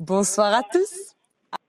[0.00, 1.16] Bonsoir à tous.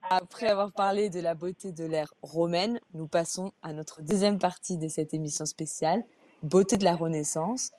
[0.07, 4.77] Après avoir parlé de la beauté de l'ère romaine, nous passons à notre deuxième partie
[4.77, 6.03] de cette émission spéciale,
[6.43, 7.71] Beauté de la Renaissance.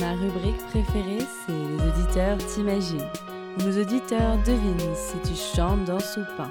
[0.00, 3.10] Ma rubrique préférée, c'est Les auditeurs t'imaginent.
[3.58, 6.50] Nos auditeurs devinent si tu chantes, dans ou peins,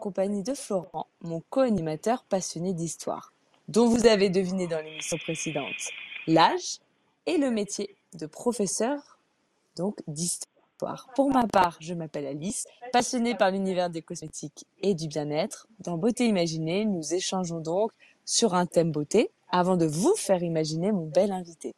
[0.00, 3.32] Compagnie de Florent, mon co-animateur passionné d'histoire,
[3.68, 5.90] dont vous avez deviné dans l'émission précédente
[6.26, 6.78] l'âge
[7.26, 9.18] et le métier de professeur
[9.76, 11.08] donc d'histoire.
[11.14, 15.68] Pour ma part, je m'appelle Alice, passionnée par l'univers des cosmétiques et du bien-être.
[15.80, 17.92] Dans Beauté Imaginée, nous échangeons donc
[18.24, 21.74] sur un thème beauté avant de vous faire imaginer mon bel invité.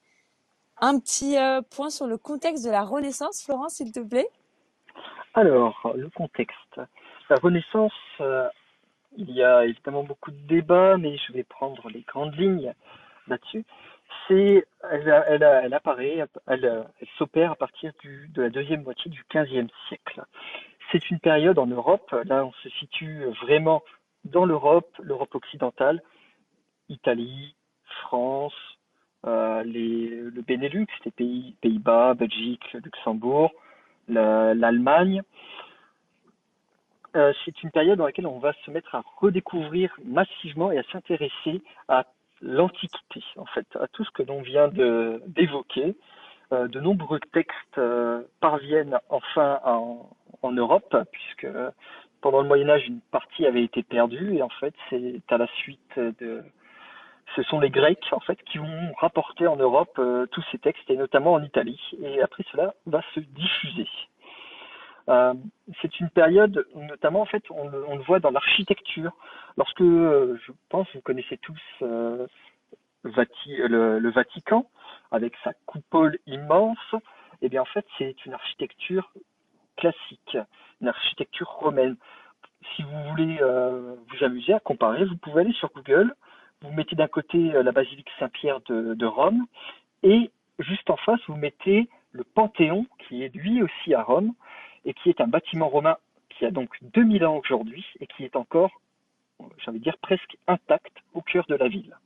[0.81, 4.29] Un petit euh, point sur le contexte de la Renaissance, Florent, s'il te plaît?
[5.35, 6.81] Alors, le contexte
[7.31, 8.49] la Renaissance, euh,
[9.17, 12.73] il y a évidemment beaucoup de débats, mais je vais prendre les grandes lignes
[13.29, 13.65] là-dessus.
[14.29, 16.87] C'est, elle, apparaît, elle,
[17.19, 20.23] s'opère à partir de la deuxième moitié du XVe siècle.
[20.91, 23.83] C'est une période en Europe, là on se situe vraiment
[24.25, 26.03] dans l'Europe, l'Europe occidentale,
[26.89, 27.55] Italie,
[28.03, 28.55] France,
[29.27, 33.53] euh, le Benelux, les pays, Pays-Bas, Belgique, Luxembourg,
[34.09, 35.23] l'Allemagne.
[37.15, 40.83] Euh, c'est une période dans laquelle on va se mettre à redécouvrir massivement et à
[40.85, 42.07] s'intéresser à
[42.41, 45.95] l'Antiquité, en fait, à tout ce que l'on vient d'évoquer.
[46.53, 50.11] Euh, de nombreux textes euh, parviennent enfin en,
[50.43, 51.47] en, Europe, puisque
[52.21, 55.47] pendant le Moyen Âge, une partie avait été perdue, et en fait, c'est à la
[55.59, 56.43] suite de...
[57.37, 59.99] Ce sont les Grecs, en fait, qui vont rapporter en Europe
[60.33, 63.89] tous ces textes, et notamment en Italie, et après cela va se diffuser.
[65.09, 65.35] Euh,
[65.81, 69.13] c'est une période notamment en fait on le, voit dans l'architecture.
[69.57, 72.27] Lorsque euh, je pense vous connaissez tous euh,
[73.03, 74.67] le, Vatican
[75.11, 76.95] avec sa coupole immense,
[77.41, 79.13] eh bien en fait c'est une architecture
[79.77, 80.37] classique,
[80.81, 81.97] une architecture romaine.
[82.77, 86.15] Si vous voulez vous amuser à comparer, vous pouvez aller sur Google,
[86.61, 89.47] vous mettez d'un côté la basilique Saint-Pierre de Rome
[90.05, 90.31] et
[90.61, 94.33] juste en face vous mettez le Panthéon qui est lui aussi à Rome
[94.85, 95.97] et qui est un bâtiment romain
[96.31, 98.71] qui a donc 2000 ans aujourd'hui et qui est encore,
[99.41, 101.97] de dire, presque intact au cœur de la ville.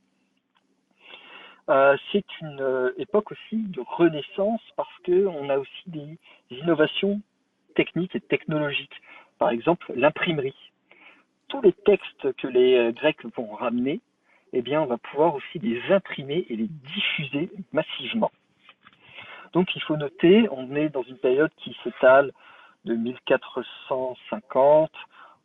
[1.69, 6.17] Euh, c'est une euh, époque aussi de renaissance parce qu'on a aussi des
[6.49, 7.21] innovations
[7.75, 9.01] techniques et technologiques.
[9.37, 10.55] Par exemple, l'imprimerie.
[11.49, 13.99] Tous les textes que les euh, Grecs vont ramener,
[14.53, 18.31] eh bien, on va pouvoir aussi les imprimer et les diffuser massivement.
[19.51, 22.31] Donc, il faut noter, on est dans une période qui s'étale
[22.85, 24.91] de 1450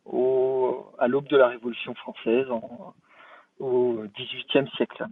[0.05, 2.47] au, à l'aube de la Révolution française
[3.59, 5.05] au XVIIIe siècle.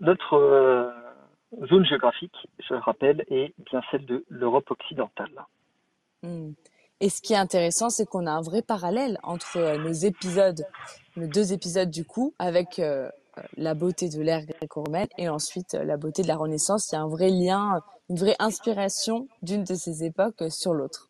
[0.00, 0.90] Notre euh,
[1.66, 5.46] zone géographique, je le rappelle, est bien celle de l'Europe occidentale.
[6.22, 6.52] Hmm.
[7.00, 10.64] Et ce qui est intéressant, c'est qu'on a un vrai parallèle entre euh, nos épisodes,
[11.16, 13.10] nos deux épisodes du coup, avec euh,
[13.56, 16.90] la beauté de l'ère gréco-romaine et ensuite la beauté de la Renaissance.
[16.90, 21.08] Il y a un vrai lien, une vraie inspiration d'une de ces époques sur l'autre.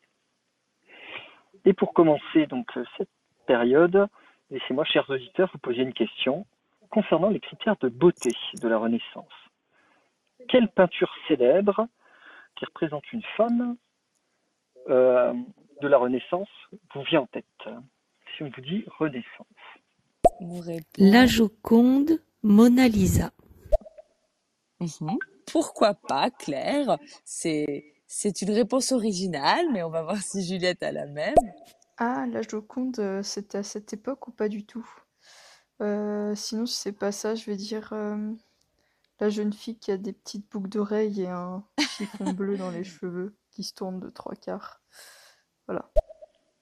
[1.65, 3.09] Et pour commencer donc euh, cette
[3.47, 4.07] période,
[4.51, 6.47] laissez-moi, chers auditeurs, vous poser une question
[6.91, 8.31] concernant les critères de beauté
[8.61, 9.33] de la Renaissance.
[10.49, 11.87] Quelle peinture célèbre
[12.57, 13.77] qui représente une femme
[14.89, 15.33] euh,
[15.81, 16.49] de la Renaissance
[16.95, 17.45] vous vient en tête
[18.37, 19.47] Si on vous dit Renaissance?
[20.99, 23.31] La Joconde, Mona Lisa.
[24.81, 25.17] Mhm.
[25.51, 26.97] Pourquoi pas, Claire?
[27.25, 31.35] C'est c'est une réponse originale, mais on va voir si Juliette a la même.
[31.97, 34.87] Ah, la Joconde, euh, c'était à cette époque ou pas du tout?
[35.81, 38.31] Euh, sinon, si c'est pas ça, je vais dire euh,
[39.19, 42.85] La jeune fille qui a des petites boucles d'oreilles et un chiffon bleu dans les
[42.85, 44.83] cheveux qui se tourne de trois quarts.
[45.67, 45.91] Voilà.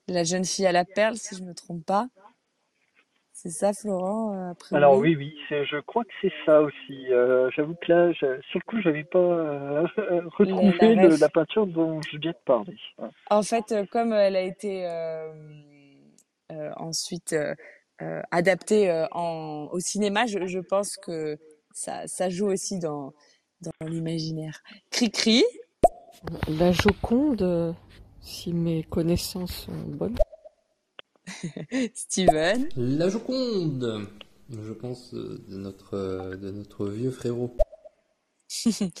[0.07, 2.07] La jeune fille à la perle, si je ne me trompe pas.
[3.43, 7.11] C'est ça, Florent euh, après Alors oui, oui, je crois que c'est ça aussi.
[7.11, 9.87] Euh, j'avoue que là, sur le coup, je n'avais pas euh,
[10.37, 12.75] retrouvé la, peinture dont Juliette parlait.
[13.31, 14.87] En fait, comme elle a été
[16.75, 17.35] ensuite
[18.29, 21.39] adaptée en, au cinéma, je, pense que
[21.73, 23.11] ça, ça joue aussi dans,
[23.61, 24.61] dans l'imaginaire.
[24.91, 25.43] Cri-cri?
[26.47, 27.75] La Joconde,
[28.19, 30.15] si mes connaissances sont bonnes.
[31.93, 32.69] Steven.
[32.75, 34.07] La Joconde,
[34.49, 37.55] je pense, euh, de notre, euh, de notre vieux frérot.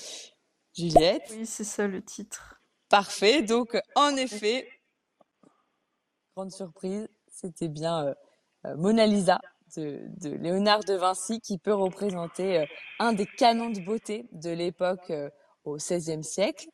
[0.75, 1.23] Juliette.
[1.31, 2.61] Oui, c'est ça le titre.
[2.89, 3.41] Parfait.
[3.41, 4.67] Donc, en effet,
[6.35, 8.15] grande surprise, c'était bien
[8.65, 9.39] euh, Mona Lisa
[9.75, 12.65] de, de, Léonard de Vinci qui peut représenter
[12.99, 15.11] un des canons de beauté de l'époque
[15.63, 16.67] au XVIe siècle.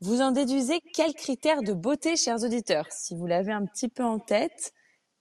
[0.00, 2.86] Vous en déduisez quels critères de beauté, chers auditeurs?
[2.90, 4.72] Si vous l'avez un petit peu en tête,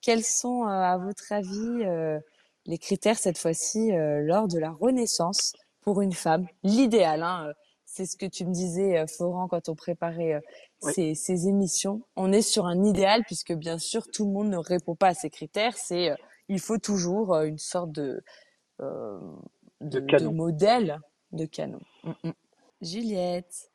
[0.03, 2.19] quels sont, euh, à votre avis, euh,
[2.65, 6.45] les critères cette fois-ci euh, lors de la Renaissance pour une femme?
[6.61, 7.51] L'idéal, hein,
[7.85, 10.41] c'est ce que tu me disais, Florent, quand on préparait
[10.81, 12.01] ces, ces, émissions.
[12.15, 15.13] On est sur un idéal puisque bien sûr tout le monde ne répond pas à
[15.13, 15.77] ces critères.
[15.77, 16.11] C'est
[16.49, 18.23] il faut toujours une sorte de
[18.79, 20.99] de, de, modèle
[21.33, 21.81] de canon.
[22.03, 22.33] Mm, mm.
[22.81, 23.71] Juliette.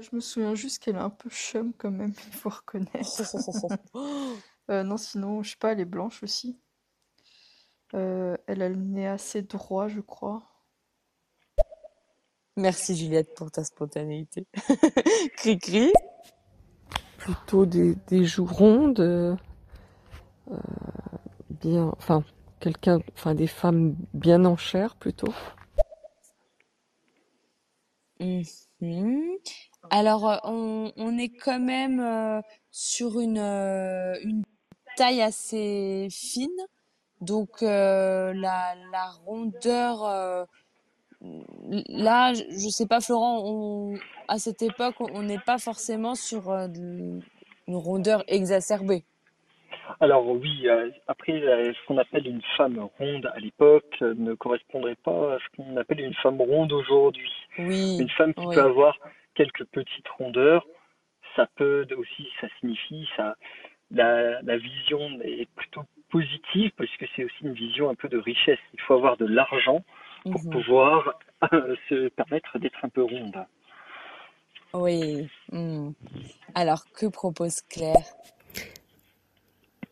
[0.00, 3.22] Je me souviens juste qu'elle est un peu chum quand même, il faut reconnaître.
[4.70, 6.60] Euh, non, sinon, je sais pas, elle est blanche aussi.
[7.94, 10.44] Euh, elle a le nez assez droit, je crois.
[12.56, 14.46] Merci Juliette pour ta spontanéité.
[15.36, 15.92] Cri-cri.
[17.18, 19.00] Plutôt des, des joues rondes.
[19.00, 19.36] Euh,
[21.48, 22.22] bien, enfin,
[22.60, 25.32] quelqu'un, enfin, des femmes bien en chair plutôt.
[28.20, 29.36] Mhm.
[29.90, 34.44] Alors, on, on, est quand même sur une, une
[34.96, 36.48] taille assez fine.
[37.20, 40.44] Donc euh, la, la, rondeur, euh,
[41.20, 43.98] là, je sais pas Florent, on,
[44.28, 47.22] à cette époque, on n'est pas forcément sur euh, une
[47.68, 49.04] rondeur exacerbée.
[50.00, 50.66] Alors oui,
[51.08, 55.76] après, ce qu'on appelle une femme ronde à l'époque ne correspondrait pas à ce qu'on
[55.76, 57.30] appelle une femme ronde aujourd'hui.
[57.58, 57.98] Oui.
[58.00, 58.96] Une femme qui peut avoir
[59.34, 60.64] quelques petites rondeurs,
[61.36, 63.34] ça peut aussi, ça signifie, ça,
[63.90, 68.18] la, la vision est plutôt positive parce que c'est aussi une vision un peu de
[68.18, 68.58] richesse.
[68.74, 69.84] Il faut avoir de l'argent
[70.24, 71.18] pour pouvoir
[71.52, 73.36] euh, se permettre d'être un peu ronde.
[74.74, 75.28] Oui.
[75.50, 75.90] Hmm.
[76.54, 78.04] Alors, que propose Claire?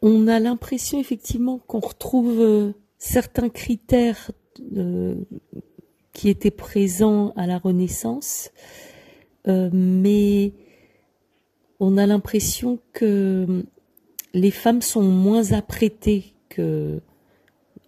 [0.03, 4.31] On a l'impression effectivement qu'on retrouve euh, certains critères
[4.77, 5.17] euh,
[6.13, 8.51] qui étaient présents à la Renaissance,
[9.47, 10.53] mais
[11.81, 13.65] on a l'impression que
[14.35, 17.01] les femmes sont moins apprêtées que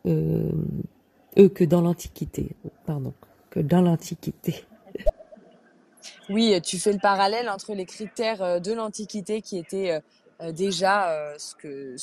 [0.06, 0.50] euh,
[1.36, 2.50] dans l'Antiquité,
[2.86, 3.14] pardon,
[3.50, 3.82] que dans.
[6.28, 10.00] Oui, tu fais le parallèle entre les critères euh, de l'Antiquité qui étaient
[10.40, 11.96] euh, déjà ce que,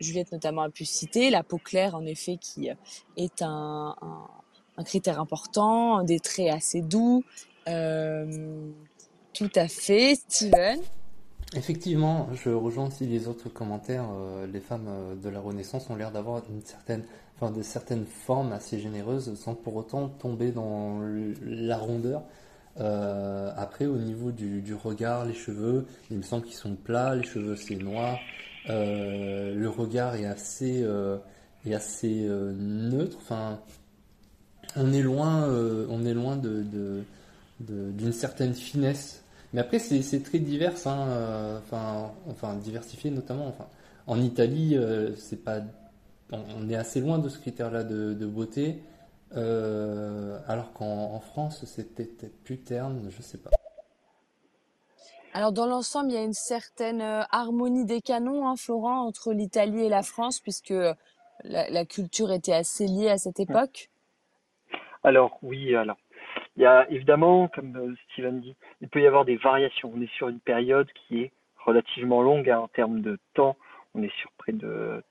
[0.00, 2.70] Juliette notamment a pu citer, la peau claire en effet qui
[3.16, 3.96] est un,
[4.76, 7.24] un, critère important, des traits assez doux.
[7.66, 10.80] tout à fait, Steven.
[11.56, 14.06] Effectivement, je rejoins aussi les autres commentaires.
[14.14, 17.02] Euh, les femmes euh, de la Renaissance ont l'air d'avoir une certaine,
[17.34, 21.00] enfin, certaines formes assez généreuses, sans pour autant tomber dans
[21.42, 22.22] la rondeur.
[22.78, 27.24] Euh, après, au niveau du, regard, les cheveux, il me semble qu'ils sont plats, les
[27.24, 28.16] cheveux c'est noir.
[28.68, 30.86] le regard est assez,
[31.66, 33.18] est assez neutre.
[33.20, 33.58] Enfin,
[34.76, 35.48] on est loin,
[35.88, 37.02] on est loin de,
[37.58, 39.19] d'une certaine finesse
[39.52, 43.48] mais après, c'est très divers, hein, euh, enfin, enfin, diversifié notamment.
[43.48, 43.66] Enfin,
[44.06, 45.60] en Italie, euh, c'est pas,
[46.30, 48.80] on, est assez loin de ce critère-là de, beauté,
[49.36, 53.50] euh, alors qu'en France, c'était peut-être plus terne, je sais pas.
[55.32, 59.84] Alors dans l'ensemble, il y a une certaine harmonie des canons, hein, Florent, entre l'Italie
[59.84, 60.74] et la France, puisque
[61.44, 63.90] la, la, culture était assez liée à cette époque.
[65.04, 65.96] Alors oui, alors
[66.60, 69.90] il y a évidemment, comme euh, Steven dit, il peut y avoir des variations.
[69.94, 73.56] On est sur une période qui est relativement longue hein, en termes de temps.
[73.94, 75.02] On est sur près de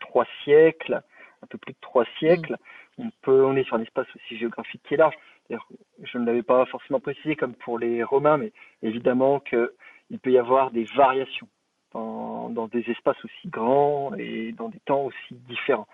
[0.00, 1.02] trois siècles,
[1.42, 2.56] un peu plus de trois siècles.
[2.96, 3.04] Mm.
[3.04, 5.14] On peut, on est sur un espace aussi géographique qui est large.
[5.50, 10.38] Je ne l'avais pas forcément précisé comme pour les Romains, mais évidemment qu'il peut y
[10.38, 11.48] avoir des variations
[11.92, 15.86] dans, dans, des espaces aussi grands et dans des temps aussi différents.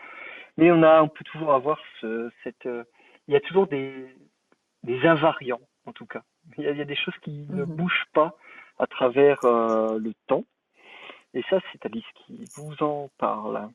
[0.57, 2.85] Mais on a, on peut toujours avoir ce, cette euh,
[3.27, 4.07] il y a toujours des,
[4.85, 6.23] des invariants, en tout cas.
[6.59, 7.77] Il y a, il y a des choses qui ne Mhm.
[7.77, 8.37] bougent pas
[8.79, 10.45] à travers euh, le temps.
[11.35, 13.69] Et ça, c'est Alice qui vous en parle.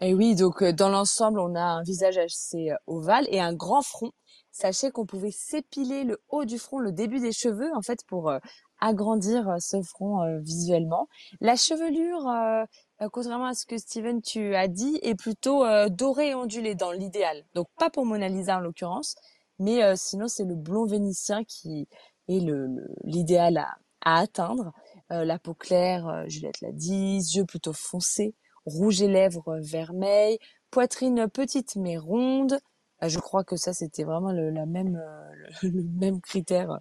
[0.00, 3.54] Et oui, donc euh, dans l'ensemble, on a un visage assez euh, ovale et un
[3.54, 4.12] grand front.
[4.52, 8.30] Sachez qu'on pouvait s'épiler le haut du front, le début des cheveux, en fait, pour
[8.30, 8.38] euh,
[8.80, 11.08] agrandir ce front euh, visuellement.
[11.40, 12.64] La chevelure, euh,
[13.10, 17.44] contrairement à ce que Steven tu as dit, est plutôt dorée et ondulée dans l'idéal.
[17.54, 19.16] Donc pas pour Mona Lisa en l'occurrence,
[19.58, 21.88] mais euh, sinon c'est le blond vénitien qui
[22.28, 24.72] est le le- l'idéal à, à atteindre.
[25.12, 28.34] Euh, la peau claire, euh, Juliette l'a dit, yeux plutôt foncés
[28.66, 30.38] rouge et lèvres vermeilles,
[30.72, 32.58] poitrine petite mais ronde.
[33.02, 36.80] Euh, Je crois que ça c'était vraiment le, la même, euh, le, le même critère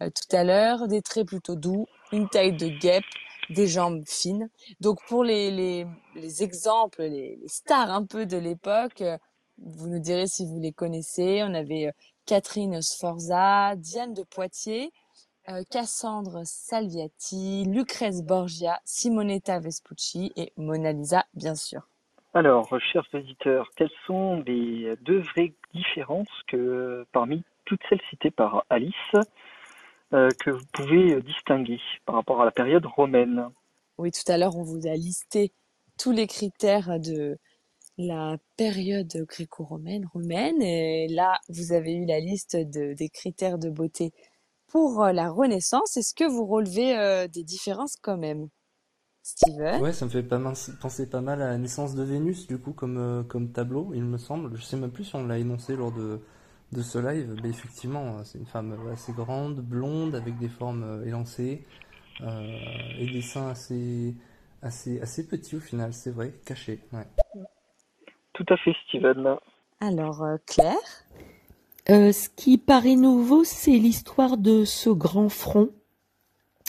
[0.00, 0.88] tout à l'heure.
[0.88, 3.04] Des traits plutôt doux, une taille de guêpe,
[3.50, 4.48] des jambes fines.
[4.80, 9.02] Donc pour les, les, les exemples, les, les stars un peu de l'époque,
[9.58, 11.42] vous nous direz si vous les connaissez.
[11.44, 11.92] On avait
[12.26, 14.92] Catherine Sforza, Diane de Poitiers,
[15.48, 21.88] euh, Cassandre Salviati, Lucrèce Borgia, Simonetta Vespucci et Mona Lisa, bien sûr.
[22.34, 28.64] Alors, chers auditeurs, quelles sont les deux vraies différences que parmi toutes celles citées par
[28.68, 28.92] Alice
[30.12, 33.48] euh, que vous pouvez distinguer par rapport à la période romaine?
[33.98, 35.52] Oui, tout à l'heure, on vous a listé
[35.98, 37.38] tous les critères de
[37.98, 43.70] la période gréco-romaine, romaine, et là, vous avez eu la liste de, des critères de
[43.70, 44.12] beauté
[44.68, 45.96] pour euh, la Renaissance.
[45.96, 48.48] Est-ce que vous relevez euh, des différences quand même,
[49.22, 49.80] Steven?
[49.80, 50.38] Ouais, ça me fait pas
[50.80, 54.04] penser pas mal à la naissance de Vénus, du coup, comme, euh, comme tableau, il
[54.04, 54.54] me semble.
[54.56, 56.20] Je sais même plus si on l'a énoncé lors de,
[56.72, 61.64] de ce live, mais effectivement, c'est une femme assez grande, blonde, avec des formes élancées,
[62.20, 62.58] euh,
[62.98, 64.14] et des seins assez,
[64.60, 66.80] assez, assez petits au final, c'est vrai, cachés.
[66.92, 67.06] Ouais.
[68.36, 69.36] Tout à fait, Steven.
[69.80, 70.76] Alors, euh, Claire?
[71.88, 75.70] Euh, ce qui paraît nouveau, c'est l'histoire de ce grand front.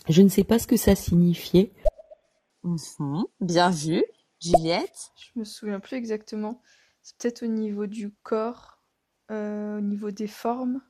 [0.08, 1.72] Je ne sais pas ce que ça signifiait.
[2.64, 4.02] Mhm, Bien vu.
[4.42, 5.12] Juliette?
[5.18, 6.62] Je me souviens plus exactement.
[7.02, 8.80] C'est peut-être au niveau du corps,
[9.32, 10.82] euh, au niveau des formes.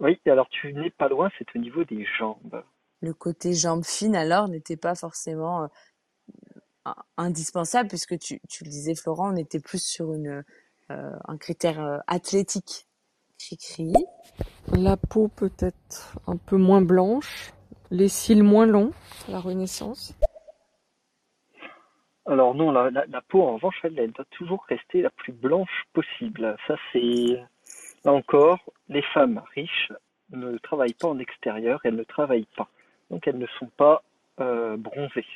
[0.00, 2.62] Oui, alors tu n'es pas loin, c'est au niveau des jambes.
[3.02, 5.66] Le côté jambes fines, alors, n'était pas forcément euh,
[7.16, 10.44] indispensable, puisque tu, tu le disais, Florent, on était plus sur une,
[10.90, 12.86] euh, un critère euh, athlétique.
[13.38, 13.92] Cri-cri.
[14.72, 17.52] La peau peut-être un peu moins blanche,
[17.90, 18.92] les cils moins longs,
[19.28, 20.14] la Renaissance.
[22.26, 25.32] Alors non, la, la, la peau, en revanche, elle, elle doit toujours rester la plus
[25.32, 26.56] blanche possible.
[26.66, 27.42] Ça, c'est...
[28.04, 29.90] Là encore, les femmes riches
[30.30, 32.68] ne travaillent pas en extérieur, elles ne travaillent pas.
[33.10, 34.02] Donc elles ne sont pas
[34.40, 35.26] euh, bronzées.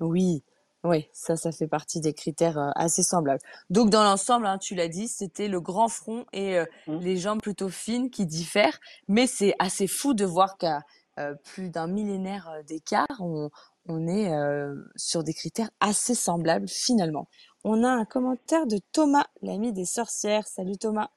[0.00, 0.42] Oui,
[0.82, 3.40] oui, ça, ça fait partie des critères euh, assez semblables.
[3.68, 6.98] Donc, dans l'ensemble, hein, tu l'as dit, c'était le grand front et euh, Mm.
[7.00, 8.78] les jambes plutôt fines qui diffèrent.
[9.08, 10.80] Mais c'est assez fou de voir qu'à
[11.18, 13.50] euh, plus d'un millénaire d'écart, on,
[13.86, 17.28] on est euh, sur des critères assez semblables finalement.
[17.62, 20.46] On a un commentaire de Thomas, l'ami des sorcières.
[20.46, 21.10] Salut Thomas.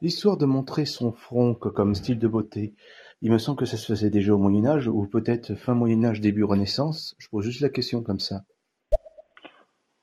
[0.00, 2.74] L'histoire de montrer son front que comme style de beauté,
[3.22, 6.04] il me semble que ça se faisait déjà au Moyen Âge, ou peut-être fin Moyen
[6.04, 7.14] Âge, début Renaissance.
[7.18, 8.42] Je pose juste la question comme ça.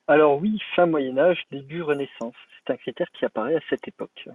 [0.08, 2.36] Alors oui, fin Moyen Âge, début Renaissance.
[2.68, 4.28] C'est un critère qui apparaît à cette époque.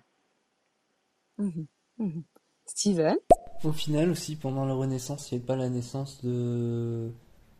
[1.39, 1.67] Mhm,
[1.99, 2.23] mhm.
[2.67, 3.17] Steven?
[3.65, 7.11] Au final aussi, pendant la Renaissance, il n'y avait pas la naissance de,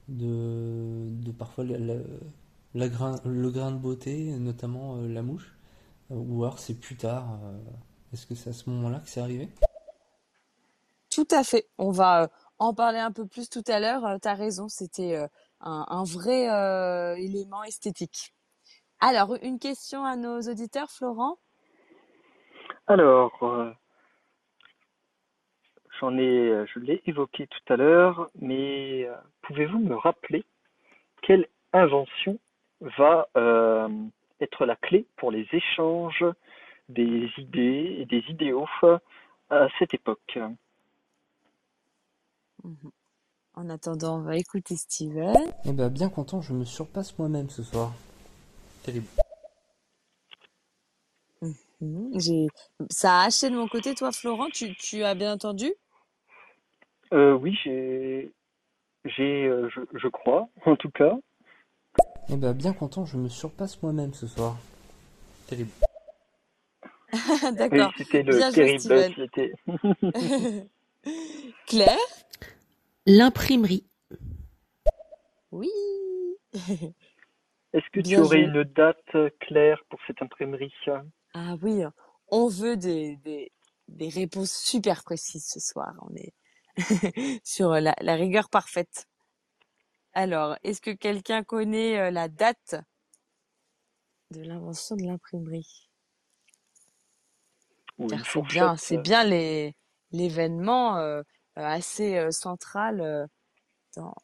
[0.09, 2.03] de, de parfois la, la-
[2.75, 5.57] la grain, le grain de beauté, notamment euh, la mouche.
[6.11, 7.39] Euh, Ou alors c'est plus tard.
[7.45, 7.59] euh,
[8.13, 9.49] Est-ce que c'est à ce moment-là que c'est arrivé?
[11.21, 11.67] Tout à fait.
[11.77, 14.07] On va euh, en parler un peu plus tout à l'heure.
[14.07, 15.27] Euh, T'as raison, c'était euh,
[15.61, 16.47] un, vrai
[17.23, 18.33] élément esthétique.
[19.01, 21.37] Alors, une question à nos auditeurs, Florent?
[22.87, 23.33] Alors,
[26.01, 29.07] j'en ai, je l'ai évoqué tout à l'heure, mais
[29.43, 30.45] pouvez-vous me rappeler
[31.21, 32.39] quelle invention
[32.81, 33.29] va
[34.41, 36.25] être la clé pour les échanges
[36.89, 38.67] des idées et des idéaux
[39.51, 40.39] à cette époque?
[42.65, 42.91] Mhm.
[43.55, 45.37] En attendant, on va écouter Steven.
[45.65, 47.93] Eh ben, bien content, je me surpasse moi-même ce soir.
[48.83, 49.07] Terrible.
[51.81, 52.11] Mhm.
[52.21, 52.49] J'ai,
[52.91, 54.49] ça a haché de mon côté, toi, Florent.
[54.53, 55.73] Tu, tu as bien entendu?
[57.13, 58.33] Euh, oui, j'ai,
[59.05, 61.17] j'ai, euh, je, je crois, en tout cas.
[62.29, 64.57] Eh ben, bien content, je me surpasse moi-même ce soir.
[65.49, 65.71] Terrible.
[67.13, 67.19] Oui,
[67.57, 67.93] D'accord.
[67.97, 69.53] c'était le Bien terrible, c'était.
[71.67, 71.99] Claire?
[73.07, 73.87] L'imprimerie.
[75.51, 75.71] Oui.
[77.73, 78.45] Est-ce que tu Bien aurais joué.
[78.45, 80.73] une date claire pour cette imprimerie?
[81.35, 81.83] Ah oui,
[82.29, 83.53] on veut des, des,
[83.89, 85.95] des réponses super précises ce soir.
[86.03, 86.35] On est
[87.45, 89.07] sur la, la rigueur parfaite.
[90.13, 92.75] Alors, est-ce que quelqu'un connaît euh, la date
[94.33, 95.89] de l'invention de l'imprimerie?
[98.09, 99.77] Car c'est bien, c'est bien les
[100.13, 101.23] l'événement euh,
[101.65, 103.27] assez euh, central euh,
[103.97, 104.15] dans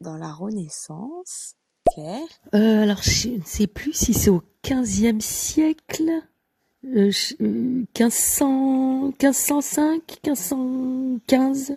[0.00, 1.54] dans la Renaissance.
[2.54, 6.08] Euh, alors, je ne sais plus si c'est au 15e siècle,
[6.84, 11.76] euh, je- euh, 1500, 1505, 1515.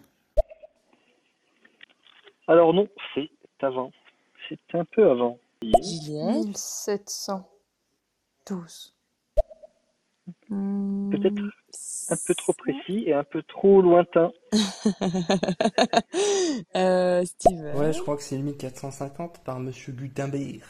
[2.48, 3.30] Alors non, c'est
[3.62, 3.92] avant.
[4.50, 5.40] C'est un peu avant.
[5.64, 6.46] Juliette.
[6.46, 8.94] 1712.
[10.52, 11.42] Peut-être
[12.10, 14.32] un peu trop précis et un peu trop lointain.
[16.76, 17.76] euh, Steven.
[17.78, 20.62] Ouais, je crois que c'est le 1450 par Monsieur Gutenberg.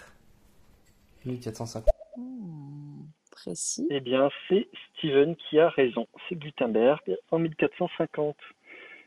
[1.26, 1.90] 1450.
[2.18, 3.88] Hmm, précis.
[3.90, 6.08] Eh bien, c'est Steven qui a raison.
[6.30, 7.00] C'est Gutenberg
[7.32, 8.36] en 1450,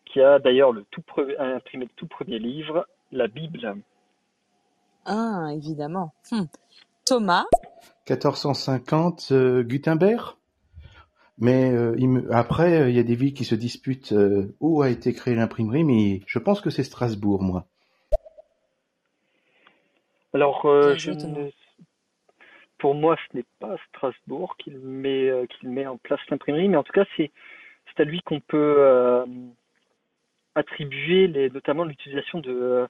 [0.06, 3.76] qui a d'ailleurs le tout pre- a imprimé le tout premier livre, la Bible.
[5.04, 6.12] Ah, évidemment.
[6.32, 6.44] Hmm.
[7.04, 7.44] Thomas.
[8.08, 10.34] 1450, euh, Gutenberg?
[11.38, 14.54] Mais euh, il me- après, euh, il y a des villes qui se disputent euh,
[14.60, 17.66] où a été créée l'imprimerie, mais je pense que c'est Strasbourg, moi.
[20.32, 21.50] Alors, euh, je ne...
[22.78, 26.76] pour moi, ce n'est pas Strasbourg qu'il met, euh, qu'il met en place l'imprimerie, mais
[26.76, 27.30] en tout cas, c'est
[27.86, 29.24] c'est à lui qu'on peut euh,
[30.54, 32.86] attribuer les, notamment l'utilisation de, euh,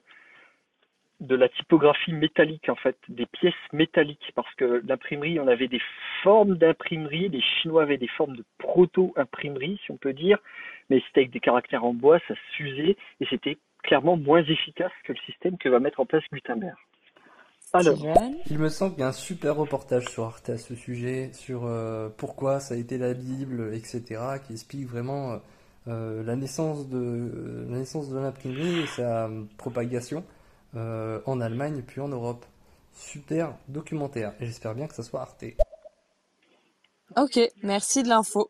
[1.21, 5.81] de la typographie métallique, en fait, des pièces métalliques, parce que l'imprimerie, on avait des
[6.23, 10.37] formes d'imprimerie, les Chinois avaient des formes de proto-imprimerie, si on peut dire,
[10.89, 15.13] mais c'était avec des caractères en bois, ça s'usait, et c'était clairement moins efficace que
[15.13, 16.75] le système que va mettre en place Gutenberg.
[17.73, 17.97] Alors.
[18.49, 21.65] Il me semble qu'il y a un super reportage sur Arte à ce sujet, sur
[21.65, 25.37] euh, pourquoi ça a été la Bible, etc., qui explique vraiment euh,
[25.87, 30.23] euh, la naissance de, la naissance de l'imprimerie et sa euh, propagation
[30.75, 32.45] euh, en Allemagne puis en Europe.
[32.93, 35.43] Super documentaire, et j'espère bien que ça soit Arte.
[37.17, 38.49] Ok, merci de l'info.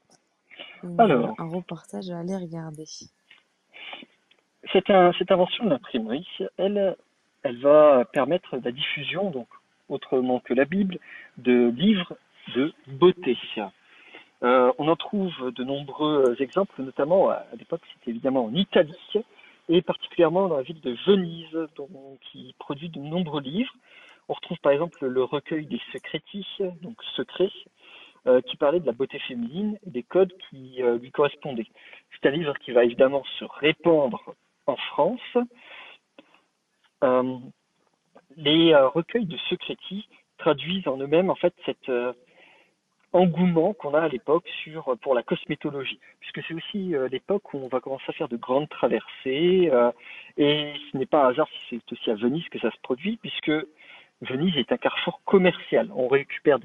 [0.84, 1.34] Une- Alors.
[1.40, 2.86] Un reportage à aller regarder.
[4.72, 6.96] Cette, un- cette invention de l'imprimerie, elle,
[7.44, 9.48] elle va permettre la diffusion, donc
[9.90, 11.00] autrement que la Bible,
[11.38, 12.16] de livres
[12.56, 13.38] de beauté.
[14.44, 18.94] Euh, on en trouve de nombreux exemples, notamment à, à l'époque, c'était évidemment en Italie,
[19.70, 21.68] et particulièrement dans la ville de Venise,
[22.22, 23.74] qui produit de nombreux livres.
[24.28, 26.46] On retrouve par exemple le recueil des secreti,
[26.82, 27.52] donc secrets,
[28.28, 31.68] euh, qui parlait de la beauté féminine et des codes qui euh, lui correspondaient.
[32.12, 34.34] C'est un livre qui va évidemment se répandre
[34.66, 35.38] en France.
[37.04, 37.38] Euh,
[38.36, 42.14] les recueils de secrétis traduisent en eux-mêmes en fait cet euh,
[43.16, 47.58] engouement qu'on a à l'époque sur pour la cosmétologie, puisque c'est aussi euh, l'époque où
[47.58, 49.92] on va commencer à faire de grandes traversées, euh,
[50.38, 53.18] et ce n'est pas un hasard si c'est aussi à Venise que ça se produit,
[53.18, 53.52] puisque
[54.22, 55.90] Venise est un carrefour commercial.
[55.96, 56.60] On récupère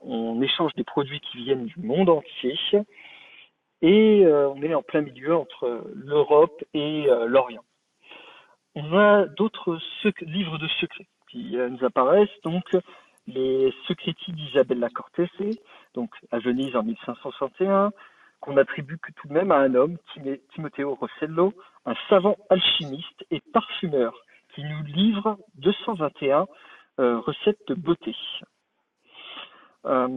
[0.00, 2.56] on, échange des produits qui viennent du monde entier,
[3.82, 7.64] et euh, on est en plein milieu entre l'Europe et l'Orient.
[8.76, 9.78] On a d'autres
[10.22, 12.64] livres de secrets qui nous apparaissent, donc
[13.28, 15.58] les secreti d'Isabella Cortese,
[15.94, 17.92] donc à Venise en 1561,
[18.40, 19.98] qu'on attribue tout de même à un homme,
[20.54, 21.54] Timoteo Rossello,
[21.86, 24.14] un savant alchimiste et parfumeur,
[24.54, 26.46] qui nous livre 221
[27.00, 28.16] euh, recettes de beauté.
[29.84, 30.08] Euh,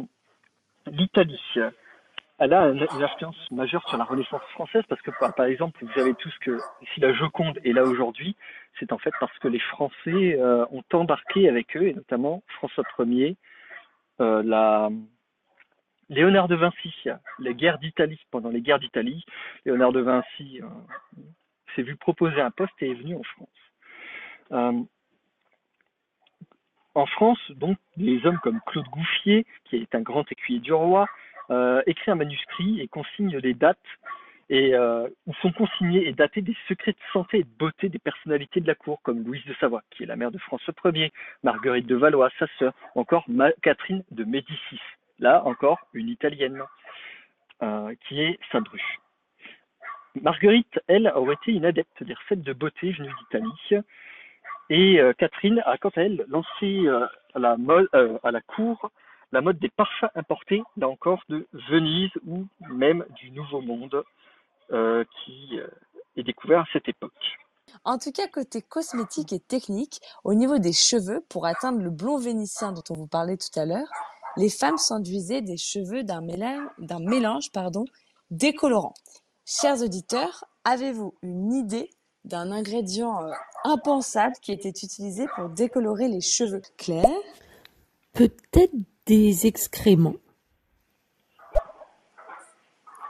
[0.88, 1.42] L'Italie,
[2.42, 6.16] elle a une influence majeure sur la Renaissance française parce que, par, exemple, vous savez
[6.16, 6.58] tous que
[6.92, 8.36] si la Joconde est là aujourd'hui,
[8.80, 12.84] c'est en fait parce que les Français euh, ont embarqué avec eux, et notamment François
[13.06, 13.38] Ier,
[14.22, 14.90] euh,
[16.10, 16.92] Léonard de Vinci,
[17.38, 19.24] les guerres d'Italie, pendant les guerres d'Italie,
[19.64, 21.22] Léonard de Vinci euh,
[21.76, 24.88] s'est vu proposer un poste et est venu en France.
[26.94, 31.06] En France, donc, des hommes comme Claude Gouffier, qui est un grand écuyer du roi,
[31.86, 33.78] écrit un manuscrit et consigne des dates
[34.52, 38.60] euh, où sont consignés et datés des secrets de santé et de beauté des personnalités
[38.60, 41.88] de la cour, comme Louise de Savoie, qui est la mère de François Ier, Marguerite
[41.88, 43.26] de Valois, sa sœur, encore
[43.62, 44.82] Catherine de Médicis,
[45.20, 46.62] là encore une italienne,
[47.64, 48.82] euh, qui est sa bru.
[50.22, 53.84] Marguerite, elle, aurait été une adepte des recettes de beauté venues d'Italie,
[54.70, 58.92] et euh, Catherine a quant à elle lancé euh, euh, à la cour
[59.32, 64.04] la mode des parfums importés, là encore, de Venise ou même du Nouveau Monde,
[64.72, 65.68] euh, qui euh,
[66.16, 67.12] est découvert à cette époque.
[67.84, 72.18] En tout cas, côté cosmétique et technique, au niveau des cheveux, pour atteindre le blond
[72.18, 73.88] vénitien dont on vous parlait tout à l'heure,
[74.38, 77.86] les femmes s'enduisaient des cheveux d'un mélange, d'un mélange pardon,
[78.30, 78.94] décolorant.
[79.46, 81.90] Chers auditeurs, avez-vous une idée
[82.24, 83.32] d'un ingrédient euh,
[83.64, 86.62] impensable qui était utilisé pour décolorer les cheveux?
[86.78, 87.10] Claire?
[88.14, 88.74] Peut-être
[89.12, 90.16] des excréments.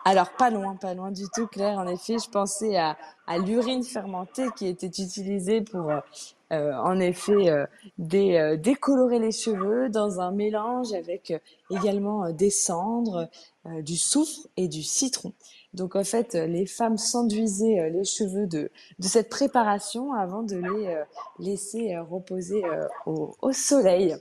[0.03, 1.77] Alors, pas loin, pas loin du tout, Claire.
[1.77, 2.97] En effet, je pensais à,
[3.45, 5.99] l'urine fermentée qui était utilisée pour, euh,
[6.53, 7.67] euh, en effet, euh,
[7.99, 13.29] dé- décolorer les cheveux dans un mélange avec également des cendres,
[13.65, 15.33] du soufre et du citron.
[15.75, 21.03] Donc, en fait, les femmes s'enduisaient les cheveux de, de cette préparation avant de les
[21.37, 22.63] laisser reposer
[23.05, 24.17] au soleil.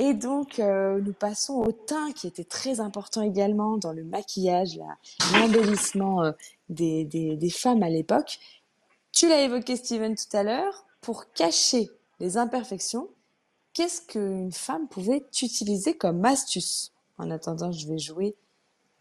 [0.00, 4.76] Et donc, euh, nous passons au teint qui était très important également dans le maquillage,
[4.76, 4.96] la-
[5.40, 6.32] l'embellissement euh,
[6.68, 8.38] des, des, des femmes à l'époque.
[9.12, 10.86] Tu l'as évoqué, Steven, tout à l'heure.
[11.00, 13.08] Pour cacher les imperfections,
[13.72, 16.92] qu'est-ce qu'une femme pouvait utiliser comme astuce?
[17.18, 18.36] En attendant, je vais jouer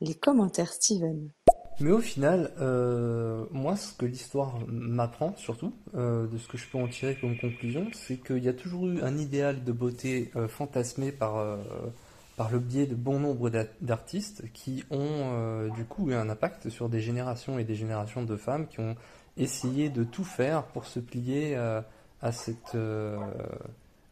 [0.01, 1.29] les commentaires, Steven.
[1.79, 6.65] Mais au final, euh, moi, ce que l'histoire m'apprend, surtout, euh, de ce que je
[6.67, 10.31] peux en tirer comme conclusion, c'est qu'il y a toujours eu un idéal de beauté
[10.35, 11.35] euh, fantasmé par,
[12.35, 16.69] par le biais de bon nombre d'a- d'artistes qui ont du coup eu un impact
[16.69, 18.95] sur des générations et des générations de femmes qui ont
[19.37, 22.75] essayé de tout faire pour se plier à cette,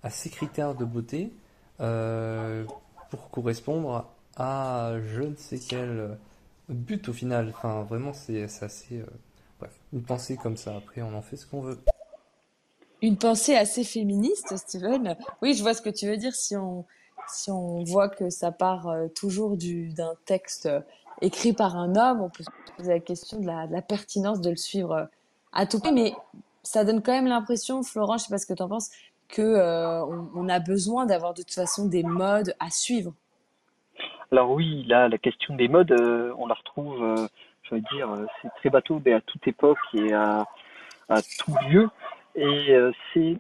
[0.04, 1.32] à ces critères de beauté
[3.10, 6.18] pour correspondre à je ne sais quel
[6.70, 7.50] but au final.
[7.56, 9.00] Enfin, vraiment, c'est assez.
[9.00, 9.06] euh,
[9.60, 10.76] bref, une pensée comme ça.
[10.76, 11.80] Après, on en fait ce qu'on veut.
[13.02, 15.16] Une pensée assez féministe, Steven.
[15.42, 16.34] Oui, je vois ce que tu veux dire.
[16.36, 16.86] Si on,
[17.28, 20.82] si on voit que ça part euh, toujours du, d'un texte euh,
[21.22, 24.56] écrit par un homme, on peut se poser la question de la, pertinence de le
[24.56, 25.10] suivre
[25.54, 25.94] à tout prix.
[25.94, 26.14] Mais
[26.64, 28.90] ça donne quand même l'impression, Florent, je sais pas ce que tu en penses,
[29.28, 33.14] que euh, on, on a besoin d'avoir de toute façon des modes à suivre.
[34.32, 37.28] Alors oui, là, la question des modes, euh, on la retrouve, euh,
[37.64, 40.46] je veux dire, euh, c'est très bateau, mais à toute époque et à,
[41.10, 41.90] à tout lieu.
[42.36, 43.38] Et euh, c'est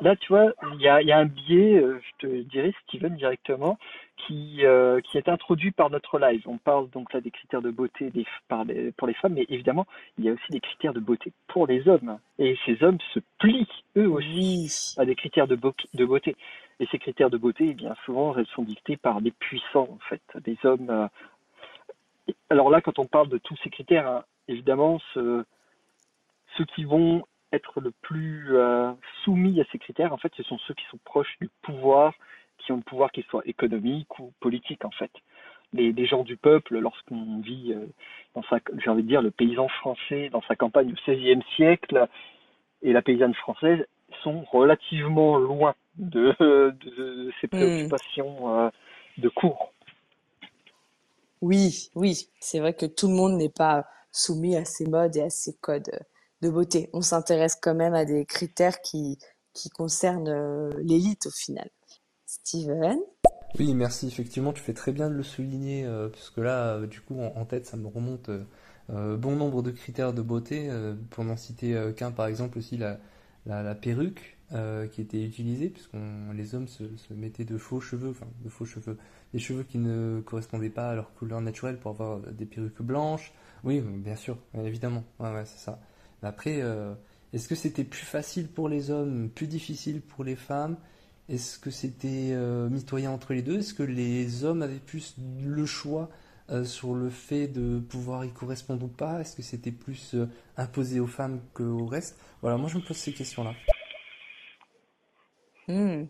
[0.00, 3.78] là, tu vois, il y a, y a un biais, je te dirais, Steven, directement,
[4.16, 4.62] qui,
[5.04, 6.42] qui est introduit par notre live.
[6.46, 9.44] On parle donc là des critères de beauté des, par les- pour les femmes, mais
[9.50, 9.86] évidemment,
[10.18, 12.18] il y a aussi des critères de beauté pour les hommes.
[12.38, 16.34] Et ces hommes se plient, eux aussi, à des critères de beauté.
[16.80, 19.98] Et ces critères de beauté, eh bien souvent, elles sont dictées par des puissants, en
[20.08, 20.90] fait, des hommes.
[20.90, 21.08] euh.
[22.48, 25.44] Alors là, quand on parle de tous ces critères, hein, évidemment, ce-
[26.56, 28.92] ceux qui vont être le plus euh,
[29.24, 32.14] soumis à ces critères, en fait, ce sont ceux qui sont proches du pouvoir,
[32.58, 35.10] qui ont le pouvoir, qu'il soit économique ou politique, en fait.
[35.72, 37.86] Les, les gens du peuple, lorsqu'on vit euh,
[38.34, 42.08] dans sa, j'ai envie de dire, le paysan français dans sa campagne au XVIe siècle
[42.82, 43.86] et la paysanne française
[44.22, 47.56] sont relativement loin de, de, de ces Hmm.
[47.56, 48.70] préoccupations euh,
[49.18, 49.72] de cours.
[51.42, 55.22] Oui, oui, c'est vrai que tout le monde n'est pas soumis à ces modes et
[55.22, 55.90] à ces codes
[56.42, 56.90] de beauté.
[56.92, 59.18] On s'intéresse quand même à des critères qui,
[59.54, 61.70] qui concernent euh, l'élite au final.
[62.26, 62.98] Steven?
[63.58, 64.06] Oui, merci.
[64.06, 67.36] Effectivement, tu fais très bien de le souligner, euh, puisque là, euh, du coup, en,
[67.40, 68.30] en tête, ça me remonte
[68.90, 70.68] euh, bon nombre de critères de beauté.
[70.70, 72.98] euh, pour n'en citer euh, qu'un, par exemple, aussi la,
[73.46, 76.84] la, la perruque euh, qui était utilisée, puisqu'on les hommes se,
[77.14, 78.96] mettaient de faux cheveux, enfin, de faux cheveux,
[79.32, 83.32] des cheveux qui ne correspondaient pas à leur couleur naturelle pour avoir des perruques blanches.
[83.64, 85.04] Oui, bien sûr, évidemment.
[85.18, 85.80] Ouais, ouais, c'est ça.
[86.22, 86.94] Mais après, euh,
[87.32, 90.76] est-ce que c'était plus facile pour les hommes, plus difficile pour les femmes?
[91.28, 93.58] Est-ce que c'était euh, mitoyen entre les deux?
[93.58, 96.10] Est-ce que les hommes avaient plus le choix
[96.50, 99.20] euh, sur le fait de pouvoir y correspondre ou pas?
[99.20, 102.18] Est-ce que c'était plus euh, imposé aux femmes qu'au reste?
[102.42, 103.54] Voilà, moi je me pose ces questions-là.
[105.70, 106.08] Hmm.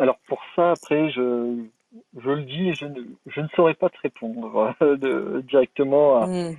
[0.00, 1.66] Alors pour ça, après, je,
[2.16, 6.26] je le dis et je ne, je ne saurais pas te répondre de, directement à,
[6.26, 6.54] Hmm.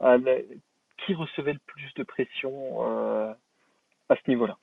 [0.00, 0.40] à la-
[1.04, 2.52] qui recevait le plus de pression
[2.86, 3.32] euh,
[4.08, 4.58] à ce niveau-là.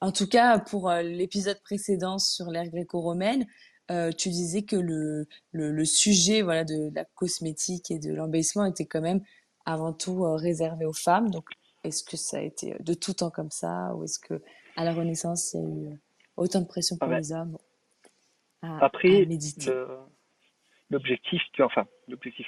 [0.00, 3.46] En tout cas, pour euh, l'épisode précédent sur l'ère gréco-romaine,
[3.90, 8.64] euh, tu disais que le, le, le sujet voilà, de la cosmétique et de l'embellissement
[8.64, 9.20] était quand même
[9.64, 11.30] avant tout euh, réservé aux femmes.
[11.30, 11.44] Donc,
[11.84, 14.40] est-ce que ça a été euh, de tout temps comme ça ou est-ce que
[14.76, 15.96] à la Renaissance, il y a eu euh,
[16.36, 17.58] autant de pression Ah pour ben, les hommes
[18.62, 19.70] à, à Après, méditer?
[19.70, 19.98] le-
[20.90, 22.46] l'objectif, tu enfin, l'objectif,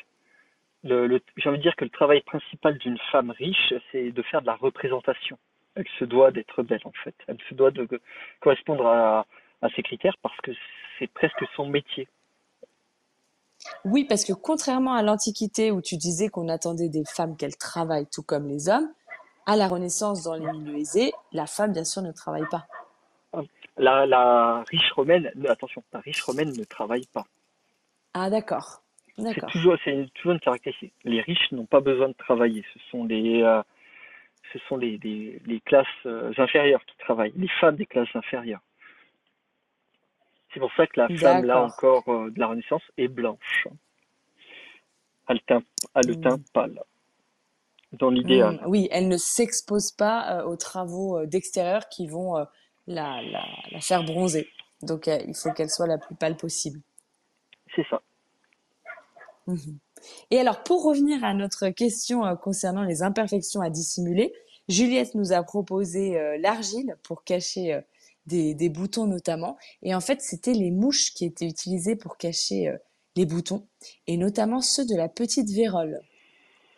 [0.82, 4.22] le, le- j'ai envie de dire que le travail principal d'une femme riche, c'est de
[4.22, 5.38] faire de la représentation.
[5.74, 7.14] Elle se doit d'être belle, en fait.
[7.26, 7.88] Elle se doit de
[8.40, 9.26] correspondre à,
[9.62, 10.52] à ces critères parce que
[10.98, 12.08] c'est presque son métier.
[13.84, 18.06] Oui, parce que contrairement à l'Antiquité où tu disais qu'on attendait des femmes qu'elles travaillent
[18.06, 18.92] tout comme les hommes,
[19.46, 22.66] à la Renaissance, dans les milieux aisés, la femme, bien sûr, ne travaille pas.
[23.76, 27.24] La, la riche romaine, attention, la riche romaine ne travaille pas.
[28.14, 28.84] Ah, d'accord.
[29.16, 30.92] C'est toujours, une caractéristique.
[31.04, 32.64] Les riches n'ont pas besoin de travailler.
[32.72, 33.62] Ce sont les, euh,
[34.52, 38.62] ce sont les, les, classes euh, inférieures qui travaillent, les femmes des classes inférieures.
[40.52, 43.68] C'est pour ça que la femme, là encore, euh, de la Renaissance, est blanche.
[45.28, 46.44] Elle, a le teint hmm.
[46.52, 46.80] pâle,
[47.98, 48.60] dans l'idéal.
[48.62, 52.34] Hmm, oui, elle ne s'expose pas aux travaux d'extérieur qui vont
[52.86, 54.46] la, la, la, faire bronzer.
[54.82, 56.80] Donc, il faut qu'elle soit la plus pâle possible.
[57.74, 58.02] C'est ça.
[59.46, 59.78] Mhm.
[60.30, 64.32] Et alors, pour revenir à notre question euh, concernant les imperfections à dissimuler,
[64.68, 67.80] Juliette nous a proposé euh, l'argile pour cacher euh,
[68.26, 69.56] des, des, boutons notamment.
[69.82, 72.74] Et en fait, c'était les mouches qui étaient utilisées pour cacher
[73.16, 73.66] les boutons,
[74.06, 76.00] et notamment ceux de la petite vérole.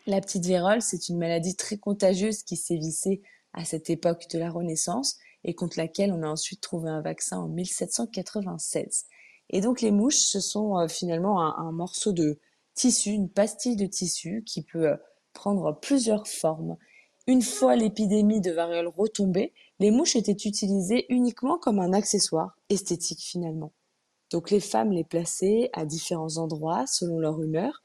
[0.07, 4.51] La petite vérole, c'est une maladie très contagieuse qui sévissait à cette époque de la
[4.51, 9.07] Renaissance et contre laquelle on a ensuite trouvé un vaccin en 1796.
[9.51, 12.38] Et donc les mouches, ce sont finalement un morceau de,
[12.77, 14.97] tissu, une pastille de tissu qui peut euh,
[15.33, 16.77] prendre plusieurs formes.
[17.27, 23.21] Une fois l'épidémie de variole retombée, les mouches étaient utilisées uniquement comme un accessoire esthétique
[23.21, 23.73] finalement.
[24.31, 27.83] Donc les femmes les plaçaient à différents endroits selon leur humeur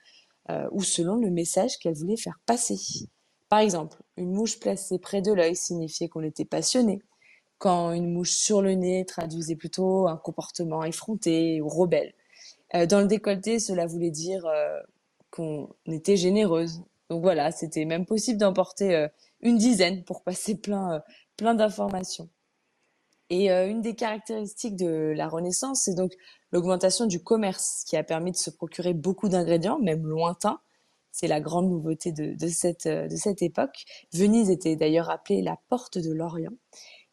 [0.49, 2.77] euh, ou selon le message qu'elles voulaient faire passer.
[3.47, 6.99] Par exemple, une mouche placée près de l'œil signifiait qu'on était passionné,
[7.59, 12.13] quand une mouche sur le nez traduisait plutôt un comportement effronté ou rebelle.
[12.73, 14.79] Euh, dans le décolleté, cela voulait dire euh,
[15.29, 16.81] qu'on était généreuse.
[17.09, 19.07] Donc voilà, c'était même possible d'emporter
[19.41, 21.03] une dizaine pour passer plein,
[21.35, 22.29] plein d'informations.
[23.29, 26.13] Et une des caractéristiques de la Renaissance, c'est donc
[26.51, 30.59] l'augmentation du commerce qui a permis de se procurer beaucoup d'ingrédients, même lointains.
[31.11, 33.83] C'est la grande nouveauté de, de, cette, époque.
[34.13, 36.53] Venise était d'ailleurs appelée la porte de l'Orient.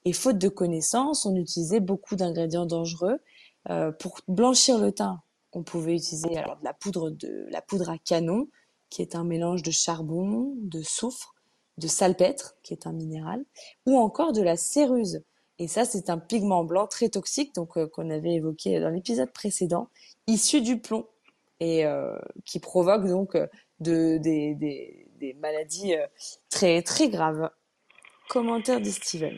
[0.05, 3.19] Et faute de connaissances, on utilisait beaucoup d'ingrédients dangereux.
[3.71, 5.21] Euh, pour blanchir le teint,
[5.53, 6.29] on pouvait utiliser
[6.63, 8.49] la poudre de la poudre à canon,
[8.91, 11.35] qui est un mélange de charbon, de soufre,
[11.79, 13.45] de salpêtre, qui est un minéral,
[13.87, 15.23] ou encore de la céruse.
[15.59, 19.33] Et ça, c'est un pigment blanc très toxique, donc euh, qu'on avait évoqué dans l'épisode
[19.33, 19.89] précédent,
[20.27, 21.07] issu du plomb
[21.61, 23.49] et euh, qui provoque donc euh,
[23.81, 25.95] de, des, des, maladies
[26.49, 27.51] très très graves.
[28.29, 29.35] Commentaire de Steven.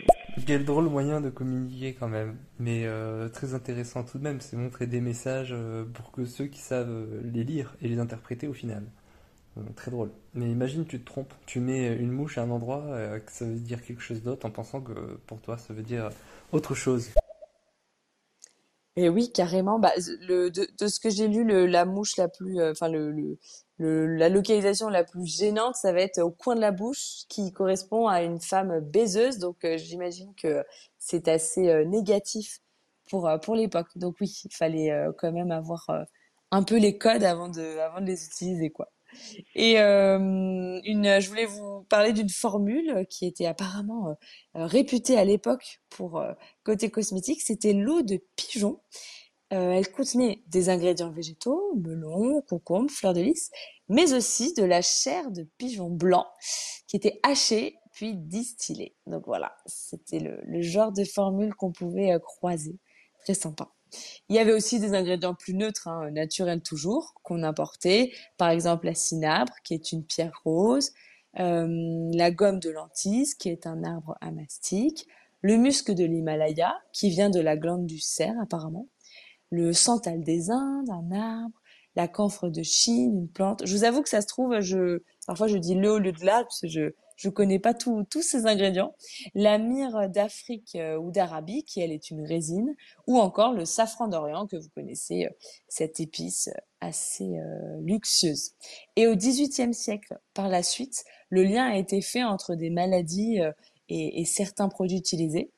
[0.47, 2.85] Quel drôle moyen de communiquer quand même, mais
[3.33, 5.55] très intéressant tout de même, c'est montrer des messages
[5.95, 8.85] pour que ceux qui savent les lire et les interpréter au final.
[9.77, 10.11] Très drôle.
[10.35, 12.83] Mais imagine tu te trompes, tu mets une mouche à un endroit
[13.21, 14.93] que ça veut dire quelque chose d'autre en pensant que
[15.27, 16.11] pour toi ça veut dire
[16.53, 17.11] autre chose.
[18.97, 19.79] Et oui, carrément.
[19.79, 23.39] Bah, le, de, ce que j'ai lu, la mouche la plus, enfin le,
[23.79, 28.09] la localisation la plus gênante, ça va être au coin de la bouche, qui correspond
[28.09, 29.39] à une femme baiseuse.
[29.39, 30.65] Donc, euh, j'imagine que
[30.99, 32.61] c'est assez euh, négatif
[33.09, 33.89] pour euh, pour l'époque.
[33.97, 35.89] Donc oui, il fallait quand même avoir
[36.51, 38.91] un peu les codes avant de avant de les utiliser, quoi.
[39.55, 44.17] Et une, je voulais vous parler d'une formule qui était apparemment
[44.55, 46.23] réputée à l'époque pour
[46.65, 47.43] côté cosmétique.
[47.43, 48.81] C'était l'eau de pigeon.
[49.53, 53.51] Euh, elle contenait des ingrédients végétaux, melon, concombre, fleurs de lys,
[53.89, 56.27] mais aussi de la chair de pigeon blanc
[56.87, 58.97] qui était hachée puis distillée.
[59.07, 62.79] Donc voilà, c'était le, genre de formule qu'on pouvait euh, croiser.
[63.25, 63.73] Très sympa.
[64.29, 68.13] Il y avait aussi des ingrédients plus neutres, hein, naturels toujours, qu'on importait.
[68.37, 70.93] Par exemple, la cinabre, qui est une pierre rose,
[71.39, 75.07] euh, la gomme de lentille, qui est un arbre amastique,
[75.43, 78.89] le musc de l'Himalaya, qui vient de la glande du cerf apparemment,
[79.51, 81.61] le santal des Indes, un arbre,
[81.97, 83.63] la camphre de Chine, une plante.
[83.65, 86.25] Je vous avoue que ça se trouve, je, parfois je dis le au lieu de
[86.25, 88.95] là, parce que je, je connais pas tous ces ingrédients.
[89.35, 92.75] La myrrhe d'Afrique euh, ou d'Arabie, qui elle est une résine,
[93.07, 95.31] ou encore le safran d'Orient, que vous connaissez, euh,
[95.69, 97.39] cette épice euh, assez
[97.81, 98.53] luxueuse.
[98.97, 103.39] Et au XVIIIe siècle, par la suite, le lien a été fait entre des maladies
[103.91, 105.53] et, et certains produits utilisés.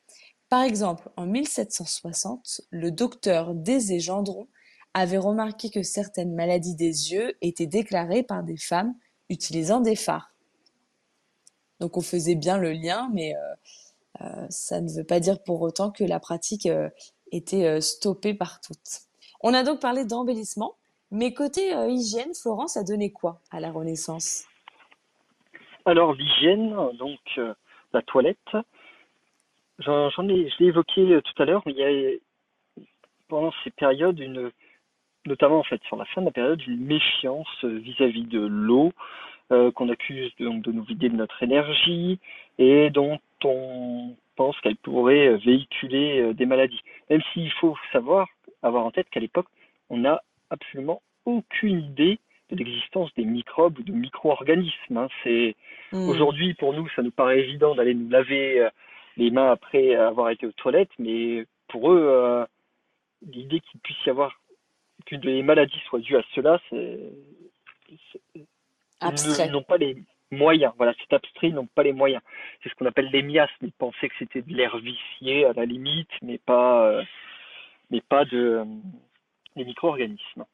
[0.49, 4.49] Par exemple, en 1760, le docteur Désé Gendron
[4.93, 8.93] avait remarqué que certaines maladies des yeux étaient déclarées par des femmes
[9.29, 10.32] utilisant des phares.
[11.79, 15.61] Donc on faisait bien le lien, mais euh, euh, ça ne veut pas dire pour
[15.61, 16.89] autant que la pratique euh,
[17.31, 19.01] était stoppée par toutes.
[19.41, 20.75] On a donc parlé d'embellissement,
[21.11, 24.45] mais côté hygiène, Florence a donné quoi à la Renaissance?
[25.85, 27.19] Alors l'hygiène, donc
[27.91, 28.37] la toilette,
[29.79, 32.83] J'en ai, je l'ai évoqué tout à l'heure, mais il y a
[33.27, 34.51] pendant ces périodes une,
[35.25, 38.93] notamment en fait sur la fin de la période, une méfiance vis-à-vis de l'eau,
[39.53, 42.19] euh, qu'on accuse de, donc, de nous vider de notre énergie
[42.57, 46.81] et dont on pense qu'elle pourrait véhiculer euh, des maladies.
[47.09, 48.27] Même s'il faut savoir,
[48.61, 49.47] avoir en tête qu'à l'époque,
[49.89, 54.97] on n'a absolument aucune idée de l'existence des microbes ou de micro-organismes.
[54.97, 55.07] Hein.
[55.23, 55.55] C'est
[55.91, 56.09] Hmm.
[56.09, 58.69] aujourd'hui pour nous, ça nous paraît évident d'aller nous laver euh,
[59.15, 62.45] les mains après avoir été aux toilettes, mais pour eux, euh,
[63.21, 64.31] l'idée qu'il puisse y avoir
[65.05, 66.97] qu'une des maladies soit due à cela, c'est-
[69.03, 69.47] Abstrait.
[69.47, 69.97] ils n'ont pas les
[70.31, 70.73] moyens.
[70.77, 72.21] Voilà, c'est abstrait, ils n'ont pas les moyens.
[72.61, 73.53] C'est ce qu'on appelle les miasmes.
[73.61, 77.03] Ils pensaient que c'était de l'air vicié à la limite, mais pas, euh,
[77.89, 78.65] mais pas de euh,
[79.55, 80.45] des micro-organismes.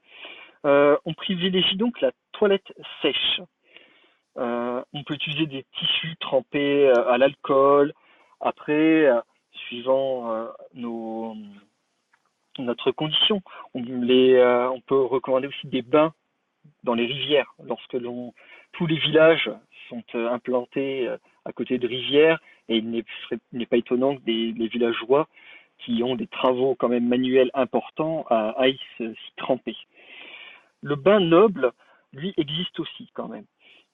[0.66, 3.42] Euh, on privilégie donc la toilette sèche.
[4.38, 7.94] Euh, on peut utiliser des tissus trempés à l'alcool.
[8.42, 9.10] Après,
[9.52, 11.36] suivant nos,
[12.58, 13.42] notre condition,
[13.74, 16.14] on, les, on peut recommander aussi des bains
[16.84, 17.54] dans les rivières.
[17.64, 17.98] Lorsque
[18.74, 19.50] tous les villages
[19.90, 23.04] sont euh, implantés euh, à côté de rivières, et il
[23.54, 25.28] n'est pas étonnant que des, les villageois
[25.80, 29.76] qui ont des travaux quand même manuels importants aillent s'y tremper.
[30.82, 31.72] Le bain noble,
[32.14, 33.46] lui, existe aussi quand même.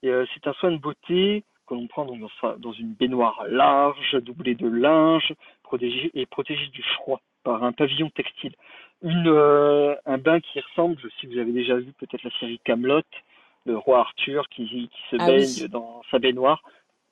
[0.03, 4.67] Euh, c'est un soin de beauté que l'on prend dans, une baignoire large, doublée de
[4.67, 5.33] linge,
[6.13, 8.55] et protégée du froid par un pavillon textile.
[9.05, 13.03] Une, euh, un bain qui ressemble, si vous avez déjà vu peut-être la série Camelot,
[13.65, 15.69] le roi Arthur qui, qui se Ah baigne oui.
[15.69, 16.61] dans sa baignoire,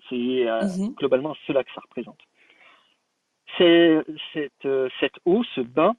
[0.09, 0.95] c'est euh, Mhm.
[0.95, 2.19] globalement cela que ça représente.
[3.57, 4.03] C'est,
[4.33, 5.95] cette, euh, cette eau, ce bain,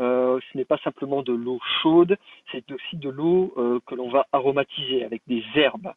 [0.00, 2.18] euh, ce n'est pas simplement de l'eau chaude,
[2.52, 5.92] c'est aussi de l'eau euh, que l'on va aromatiser avec des herbes.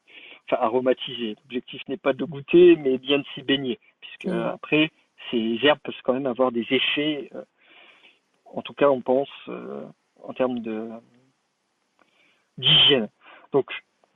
[0.48, 1.36] Enfin, aromatiser.
[1.44, 4.92] L'objectif n'est pas de goûter, mais bien de s'y baigner, puisque après,
[5.32, 7.44] ces herbes peuvent quand même avoir des effets, euh,
[8.54, 9.86] en tout cas, on pense, euh,
[10.24, 10.89] en termes de
[12.58, 13.10] d'hygiène.
[13.52, 13.72] Donc,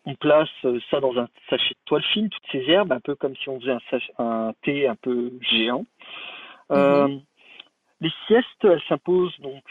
[0.06, 3.16] on place euh, ça dans un sachet de toile fine, toutes ces herbes, un peu
[3.16, 5.86] comme si on faisait un, un thé un peu géant.
[6.72, 7.18] Euh,
[8.00, 9.64] les siestes, elles s'imposent donc,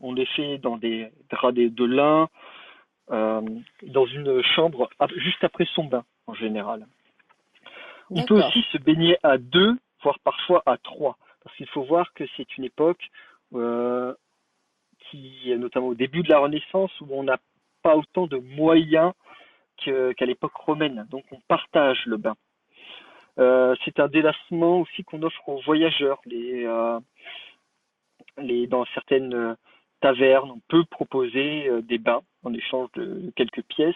[0.00, 2.28] on les fait dans des draps de, lin,
[3.10, 3.42] euh,
[3.82, 6.86] dans une chambre juste après son bain en général.
[8.10, 12.12] On peut aussi se baigner à deux, voire parfois à trois, parce qu'il faut voir
[12.14, 13.10] que c'est une époque
[13.54, 14.14] euh,
[14.98, 17.38] qui, notamment au début de la Renaissance, où on n'a
[17.82, 19.12] pas autant de moyens
[19.76, 21.06] qu'à l'époque romaine.
[21.10, 22.36] Donc on partage le bain.
[23.38, 26.20] Euh, c'est un délassement aussi qu'on offre aux voyageurs.
[26.24, 26.98] Les, euh,
[28.38, 29.56] les, dans certaines
[30.00, 33.94] tavernes, on peut proposer euh, des bains en échange de quelques pièces,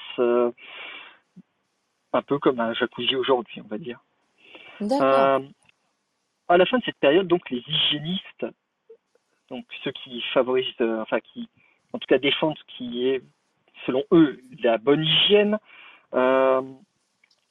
[2.12, 4.00] un peu comme un jacuzzi aujourd'hui, on va dire.
[6.48, 8.46] À la fin de cette période, donc les hygiénistes,
[9.50, 11.48] donc ceux qui favorisent, euh, enfin qui,
[11.92, 13.22] en tout cas défendent ce qui est,
[13.86, 15.58] selon eux, la bonne hygiène,
[16.14, 16.62] euh,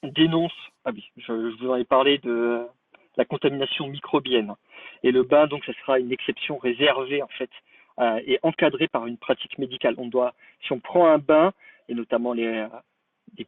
[0.04, 0.54] dénoncent.
[0.86, 2.66] Ah oui, je, vous en ai parlé de
[3.18, 4.54] la contamination microbienne.
[5.04, 7.50] Et le bain, donc, ce sera une exception réservée en fait
[8.26, 9.96] et encadrée par une pratique médicale.
[9.98, 11.52] On doit, si on prend un bain,
[11.90, 12.66] et notamment les,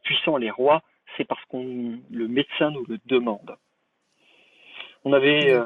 [0.02, 0.82] puissants, les rois,
[1.16, 3.56] c'est parce qu'on le médecin nous le demande.
[5.04, 5.64] On avait euh,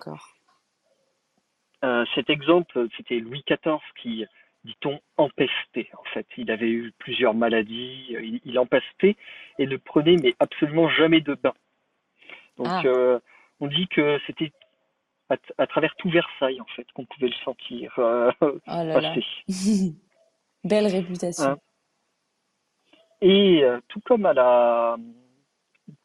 [2.15, 4.25] cet exemple, c'était Louis XIV qui,
[4.65, 6.27] dit-on, empestait en fait.
[6.37, 9.17] Il avait eu plusieurs maladies, euh, il, il empestait
[9.59, 11.55] et ne prenait mais absolument jamais de bain.
[12.57, 12.83] Donc Ah.
[12.87, 13.19] euh,
[13.61, 14.53] on dit que c'était
[15.29, 19.15] à, à travers tout Versailles en fait qu'on pouvait le sentir euh, Oh là là.
[19.15, 19.25] passer.
[20.65, 21.45] Belle réputation.
[21.45, 21.59] Hein.
[23.21, 24.97] Et euh, tout comme à la,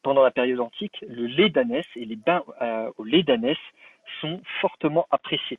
[0.02, 3.58] pendant la période antique, le lait d'ânesse et les bains euh, au lait d'ânesse
[4.20, 5.58] sont fortement appréciés.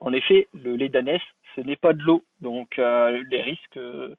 [0.00, 1.22] En effet, le lait d'ânesse,
[1.54, 4.14] ce n'est pas de l'eau, donc euh, les risques euh,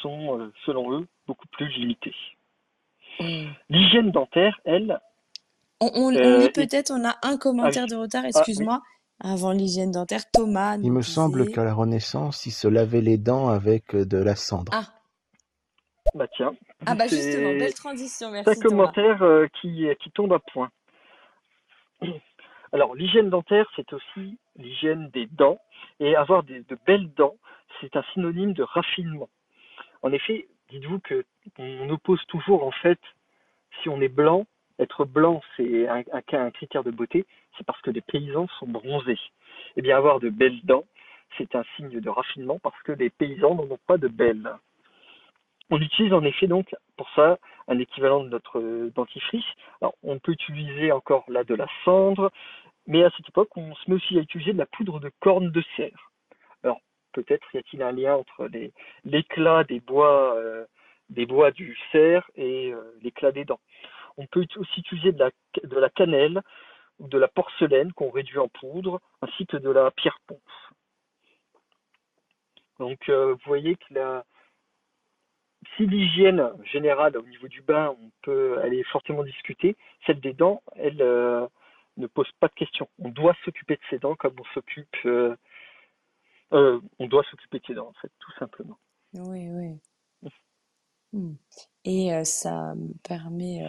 [0.00, 2.14] sont, euh, selon eux, beaucoup plus limités.
[3.20, 3.44] Mm.
[3.70, 4.98] L'hygiène dentaire, elle,
[5.80, 8.80] On, on- on lit et- peut-être, on a un commentaire de retard, excuse-moi.
[9.24, 13.48] Avant l'hygiène dentaire, Thomas Il me semble qu'à la Renaissance, ils se lavaient les dents
[13.48, 14.72] avec de la cendre.
[14.74, 14.86] Ah,
[16.14, 16.52] bah tiens,
[16.86, 18.68] ah bah c'est- justement, belle transition, C'est merci un Thomas.
[18.92, 20.70] commentaire euh, qui, qui tombe à point.
[22.72, 25.60] Alors, l'hygiène dentaire, c'est aussi l'hygiène des dents.
[26.00, 27.36] Et avoir de belles dents,
[27.80, 29.28] c'est un synonyme de raffinement.
[30.02, 31.24] En effet, dites-vous que
[31.58, 33.00] on oppose toujours, en fait,
[33.82, 34.46] si on est blanc,
[34.78, 39.18] être blanc, c'est un, critère de beauté, c'est parce que les paysans sont bronzés.
[39.76, 40.84] Eh bien, avoir de belles dents,
[41.38, 44.50] c'est un signe de raffinement parce que les paysans n'en ont pas de belles.
[45.70, 48.60] On utilise en effet donc pour ça un équivalent de notre
[48.94, 49.44] dentifrice.
[49.80, 52.30] Alors, on peut utiliser encore là de la cendre,
[52.86, 55.50] mais à cette époque, on se met aussi à utiliser de la poudre de corne
[55.50, 56.12] de cerf.
[56.62, 56.80] Alors,
[57.12, 58.48] peut-être y a-t-il un lien entre
[59.04, 60.64] l'éclat des bois, euh,
[61.08, 62.72] des bois du cerf et
[63.02, 63.60] l'éclat des dents.
[64.16, 66.42] On peut aussi utiliser de la, cannelle
[66.98, 70.40] ou de la porcelaine qu'on réduit en poudre, ainsi que de la pierre ponce.
[72.78, 74.24] Donc vous voyez que la,
[75.76, 79.76] si l'hygiène générale au niveau du bain, on peut, elle est fortement discutée,
[80.06, 81.46] celle des dents, elle euh,
[81.96, 82.88] ne pose pas de question.
[82.98, 85.36] On doit s'occuper de ses dents comme on s'occupe, euh,
[86.52, 88.78] euh, on doit s'occuper de ses dents en fait, tout simplement.
[89.14, 90.30] Oui, oui.
[91.12, 91.34] Hmm.
[91.84, 93.62] Et ça me permet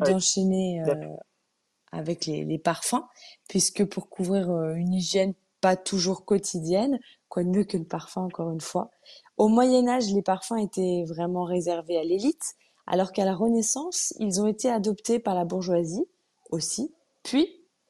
[0.00, 0.82] d'enchaîner
[1.92, 3.04] avec les, les, parfums,
[3.48, 6.98] puisque pour couvrir une hygiène pas toujours quotidienne,
[7.28, 8.90] quoi de mieux que le parfum encore une fois,
[9.36, 12.56] au Moyen Âge, les parfums étaient vraiment réservés à l'élite,
[12.86, 16.06] alors qu'à la Renaissance, ils ont été adoptés par la bourgeoisie
[16.50, 17.48] aussi, puis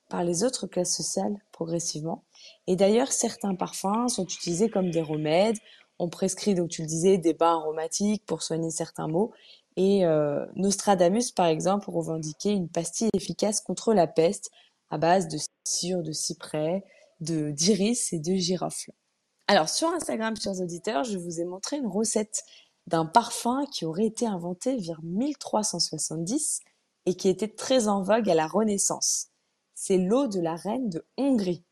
[0.09, 2.24] par les autres classes sociales progressivement.
[2.66, 5.59] Et d'ailleurs, certains parfums sont utilisés comme des remèdes.
[5.98, 9.32] On prescrit, donc tu le disais, des bains aromatiques pour soigner certains maux.
[9.76, 14.50] Et euh, Nostradamus, par exemple, revendiquait une pastille efficace contre la peste
[14.90, 16.84] à base de cire de cyprès,
[17.20, 18.92] de d'iris et de girofle.
[19.46, 22.42] Alors, sur Instagram, chers auditeurs, je vous ai montré une recette
[22.86, 26.61] d'un parfum qui aurait été inventé vers 1370
[27.06, 29.28] et qui était très en vogue à la Renaissance.
[29.80, 31.62] C'est l'eau de la reine de Hongrie.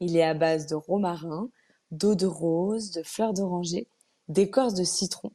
[0.00, 1.50] Il est à base de romarin,
[1.90, 3.88] d'eau de rose, de fleurs d'oranger,
[4.28, 5.30] d'écorce de citron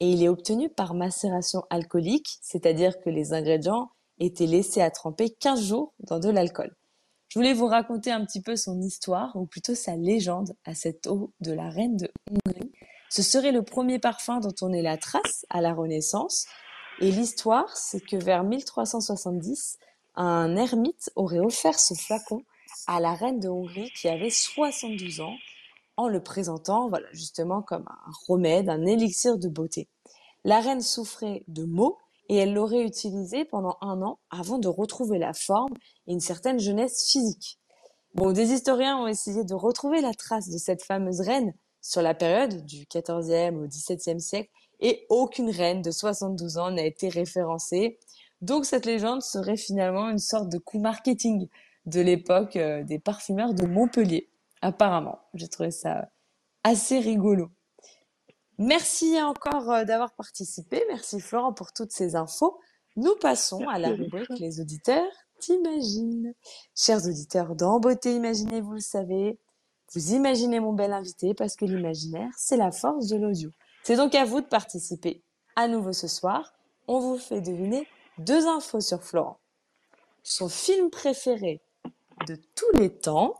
[0.00, 5.30] et il est obtenu par macération alcoolique, c'est-à-dire que les ingrédients étaient laissés à tremper
[5.30, 6.74] 15 jours dans de l'alcool.
[7.28, 11.06] Je voulais vous raconter un petit peu son histoire, ou plutôt sa légende, à cette
[11.06, 12.72] eau de la reine de Hongrie.
[13.10, 16.46] Ce serait le premier parfum dont on ait la trace à la Renaissance.
[17.00, 19.78] Et l'histoire, c'est que vers 1370,
[20.18, 22.42] un ermite aurait offert ce flacon
[22.86, 25.36] à la reine de Hongrie qui avait 72 ans
[25.96, 29.88] en le présentant, voilà, justement comme un remède, un élixir de beauté.
[30.44, 31.98] La reine souffrait de maux
[32.28, 35.74] et elle l'aurait utilisé pendant un an avant de retrouver la forme
[36.06, 37.58] et une certaine jeunesse physique.
[38.14, 42.14] Bon, des historiens ont essayé de retrouver la trace de cette fameuse reine sur la
[42.14, 44.50] période du XIVe au XVIIe siècle
[44.80, 47.98] et aucune reine de 72 ans n'a été référencée.
[48.40, 51.48] Donc cette légende serait finalement une sorte de coup marketing
[51.86, 54.28] de l'époque euh, des parfumeurs de Montpellier,
[54.62, 55.18] apparemment.
[55.34, 56.08] J'ai trouvé ça
[56.62, 57.48] assez rigolo.
[58.58, 60.84] Merci encore euh, d'avoir participé.
[60.88, 62.58] Merci Florent pour toutes ces infos.
[62.96, 66.34] Nous passons à la rubrique Les auditeurs t'imaginent.
[66.74, 69.38] Chers auditeurs dans Beauté Imaginée, vous le savez,
[69.94, 73.50] vous imaginez mon bel invité parce que l'imaginaire, c'est la force de l'audio.
[73.84, 75.22] C'est donc à vous de participer.
[75.56, 76.52] À nouveau ce soir,
[76.88, 77.86] on vous fait deviner
[78.18, 79.38] deux infos sur Florent.
[80.22, 81.60] Son film préféré
[82.26, 83.34] de tous les temps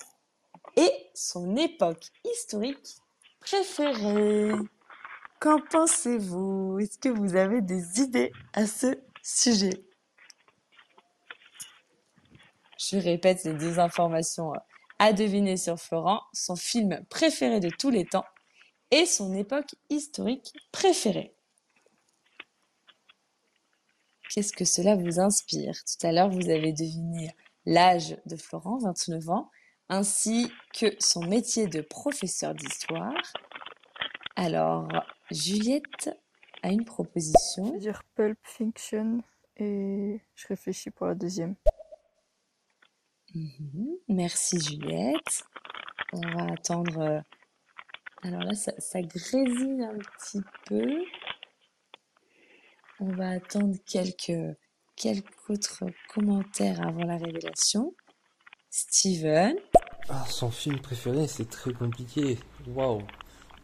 [0.76, 2.96] et son époque historique
[3.40, 4.52] préférée.
[5.40, 6.78] Qu'en pensez-vous?
[6.80, 9.84] Est-ce que vous avez des idées à ce sujet?
[12.78, 14.58] Je répète les deux informations euh,
[14.98, 18.24] à deviner sur Florent, son film préféré de tous les temps
[18.90, 21.34] et son époque historique préférée.
[24.30, 25.74] Qu'est-ce que cela vous inspire?
[25.84, 29.50] Tout à l'heure, vous avez deviné l'âge de Florent, 29 ans,
[29.88, 33.14] ainsi que son métier de professeur d'histoire.
[34.36, 34.88] Alors,
[35.30, 36.10] Juliette
[36.62, 37.66] a une proposition.
[37.66, 39.22] Je vais dire Pulp Fiction
[39.56, 41.54] et je réfléchis pour la deuxième.
[43.34, 43.96] Mhm.
[44.08, 45.44] Merci Juliette.
[46.12, 46.98] On va attendre.
[47.00, 47.20] Euh,
[48.22, 51.04] alors là, ça, ça grésille un petit peu.
[53.00, 54.56] On va attendre quelques,
[54.96, 57.94] quelques autres commentaires avant la révélation.
[58.70, 59.56] Steven.
[60.08, 62.38] Ah, son film préféré, c'est très compliqué.
[62.66, 63.02] Waouh.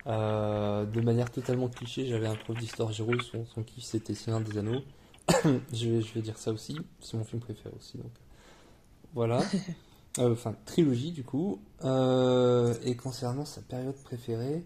[0.06, 4.40] Euh, de manière totalement cliché, j'avais un prof d'histoire géo, son, son kiff c'était Seigneur
[4.40, 4.82] des Anneaux.
[5.72, 7.98] je, vais, je vais dire ça aussi, c'est mon film préféré aussi.
[7.98, 8.12] Donc.
[9.14, 9.42] Voilà.
[10.20, 11.60] Euh, enfin, trilogie du coup.
[11.82, 14.62] Euh, et concernant sa période préférée,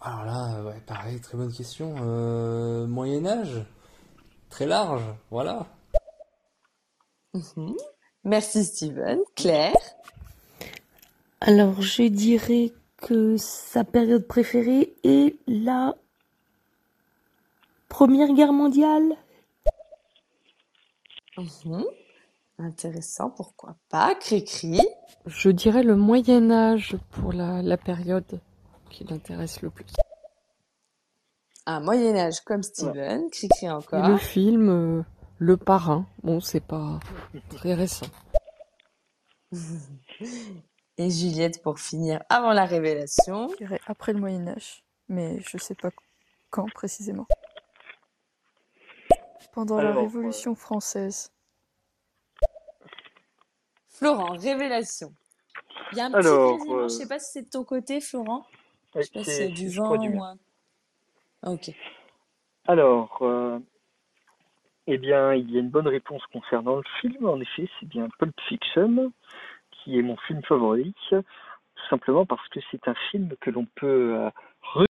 [0.00, 1.94] alors là, ouais, pareil, très bonne question.
[2.86, 3.64] Moyen Âge,
[4.50, 5.66] très large, voilà.
[7.34, 7.74] Mhm.
[8.24, 9.20] Merci Steven.
[9.34, 9.74] Claire?
[11.40, 15.94] Alors je dirais que sa période préférée est la
[17.88, 19.16] Première Guerre mondiale.
[21.36, 21.84] Mhm.
[22.58, 24.14] Intéressant, pourquoi pas?
[24.16, 24.80] Cricri?
[25.26, 28.40] Je dirais le Moyen Âge pour la, période
[28.88, 29.86] qui l'intéresse le plus.
[31.66, 34.08] Un Moyen Âge comme Steven, Cricri encore.
[34.08, 35.02] le film euh,
[35.38, 36.98] Le Parrain, bon c'est pas
[37.50, 38.06] très récent.
[41.00, 43.48] Et Juliette pour finir avant la révélation.
[43.50, 45.90] Je dirais après le Moyen Âge, mais je sais pas
[46.50, 47.26] quand précisément.
[49.52, 51.32] Pendant la Révolution française.
[53.88, 55.12] Florent, révélation.
[55.92, 58.00] Il y a un petit Alors, je euh, sais pas si c'est de ton côté,
[58.00, 58.44] Florent.
[58.98, 60.36] Je sais pas du vent du ou un...
[61.42, 61.70] Ah, ok.
[62.66, 63.58] Alors, euh,
[64.86, 67.26] eh bien, il y a une bonne réponse concernant le film.
[67.26, 69.12] En effet, c'est bien Pulp Fiction,
[69.70, 71.22] qui est mon film favori, tout
[71.88, 74.30] simplement parce que c'est un film que l'on peut euh,
[74.74, 74.86] re-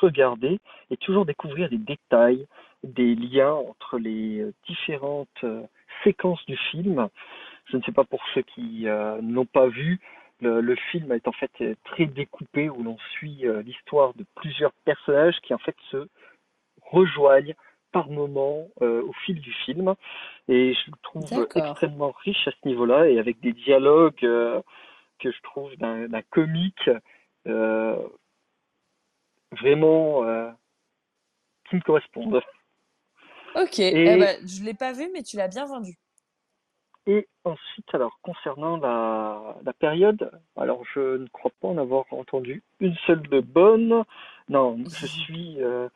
[0.00, 0.58] regarder
[0.90, 2.46] et toujours découvrir des détails,
[2.82, 5.62] des liens entre les euh, différentes euh,
[6.04, 7.08] séquences du film.
[7.66, 10.00] Je ne sais pas pour ceux qui euh, n'ont pas vu,
[10.40, 11.50] le, le film est en fait
[11.84, 16.08] très découpé où l'on suit euh, l'histoire de plusieurs personnages qui en fait se
[16.82, 17.54] rejoignent
[17.92, 19.94] par moments euh, au fil du film
[20.48, 21.24] et je le trouve
[21.54, 24.60] extrêmement riche à ce niveau-là et avec des dialogues euh,
[25.18, 26.90] que je trouve d'un comique
[27.46, 27.96] euh,
[29.52, 30.24] vraiment
[31.68, 32.42] qui me correspondent.
[33.54, 35.96] Ok, Et- eh ben, je l'ai pas vu, mais tu l'as bien vendu.
[37.08, 42.62] Et ensuite, alors concernant la, la période, alors je ne crois pas en avoir entendu
[42.80, 44.04] une seule de bonne.
[44.50, 45.88] Non, je suis euh,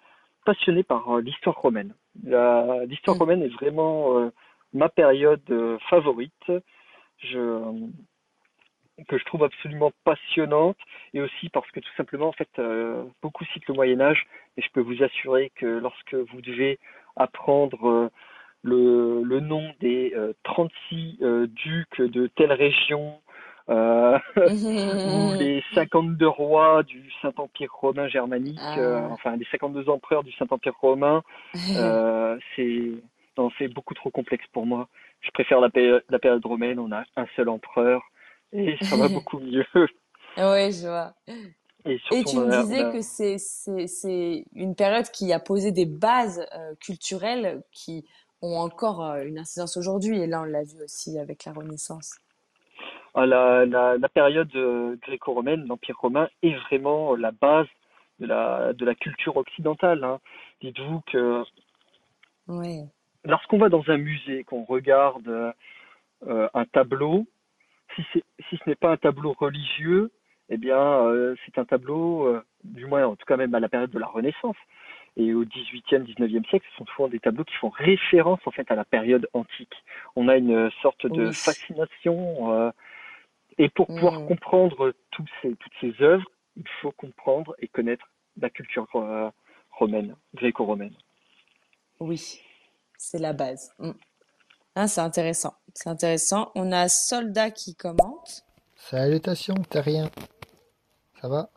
[0.46, 1.94] passionné par euh, l'histoire romaine.
[2.24, 3.20] L'histoire Mm.
[3.20, 4.30] romaine est vraiment euh,
[4.72, 6.50] ma période euh, favorite.
[7.18, 7.88] Je,
[9.06, 10.78] que je trouve absolument passionnante
[11.12, 12.50] et aussi parce que tout simplement en fait
[13.20, 16.78] beaucoup citent le Moyen Âge et je peux vous assurer que lorsque vous devez
[17.16, 18.10] apprendre
[18.62, 23.18] le, le nom des euh, 36 euh, ducs de telle région
[23.68, 28.78] euh, ou les 52 rois du Saint-Empire romain germanique, Ah.
[28.78, 31.22] euh, enfin les 52 empereurs du Saint-Empire romain,
[31.76, 34.88] euh, c'est beaucoup trop complexe pour moi.
[35.20, 38.02] Je préfère la, péri- la période romaine, on a un seul empereur
[38.52, 39.64] et ça va beaucoup mieux.
[40.36, 41.14] Ouais, je vois.
[41.84, 46.44] Et Et tu me disais a- que c'est, une période qui a posé des bases
[46.56, 48.04] euh, culturelles qui
[48.42, 50.20] ont encore euh, une incidence aujourd'hui.
[50.20, 52.18] Et là, on l'a vu aussi avec la Renaissance.
[53.14, 57.66] Ah, la, la, la période euh, gréco-romaine, l'Empire romain, est vraiment la base
[58.20, 60.02] de la, de la culture occidentale.
[60.04, 60.18] hein.
[60.60, 61.44] Dites-vous que
[63.24, 65.52] lorsqu'on va dans un musée, qu'on regarde euh,
[66.26, 67.26] euh, un tableau,
[67.94, 70.10] si, si ce n'est pas un tableau religieux,
[70.48, 73.68] eh bien, euh, c'est un tableau, euh, du moins, en tout cas même à la
[73.68, 74.56] période de la Renaissance.
[75.16, 78.70] Et au XVIIIe, XIXe siècle, ce sont souvent des tableaux qui font référence en fait
[78.70, 79.74] à la période antique.
[80.16, 81.34] On a une sorte de Oui.
[81.34, 82.52] fascination.
[82.52, 82.70] euh,
[83.58, 84.26] et pour pouvoir Mm.
[84.28, 86.24] comprendre tous ces, toutes ces œuvres,
[86.56, 88.06] il faut comprendre et connaître
[88.40, 89.30] la culture euh,
[89.72, 90.94] romaine, gréco-romaine.
[92.00, 92.40] Oui,
[92.96, 93.74] c'est la base.
[93.78, 93.90] Mm.
[94.74, 95.52] Ah, c'est intéressant.
[95.74, 96.50] C'est intéressant.
[96.54, 98.42] On a Soldat qui commente.
[98.76, 100.10] Salutations, terrien.
[101.20, 101.50] Ça va?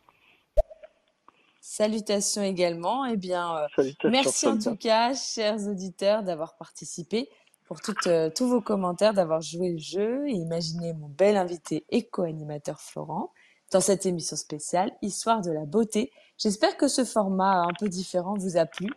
[1.68, 3.06] Salutations également.
[3.06, 7.28] Eh bien, euh, Salutations, Merci en tout cas, chers auditeurs, d'avoir participé,
[7.66, 11.84] pour toutes, euh, tous vos commentaires, d'avoir joué le jeu et imaginé mon bel invité
[11.90, 13.32] et co-animateur Florent
[13.72, 16.12] dans cette émission spéciale Histoire de la beauté.
[16.38, 18.92] J'espère que ce format un peu différent vous a plu.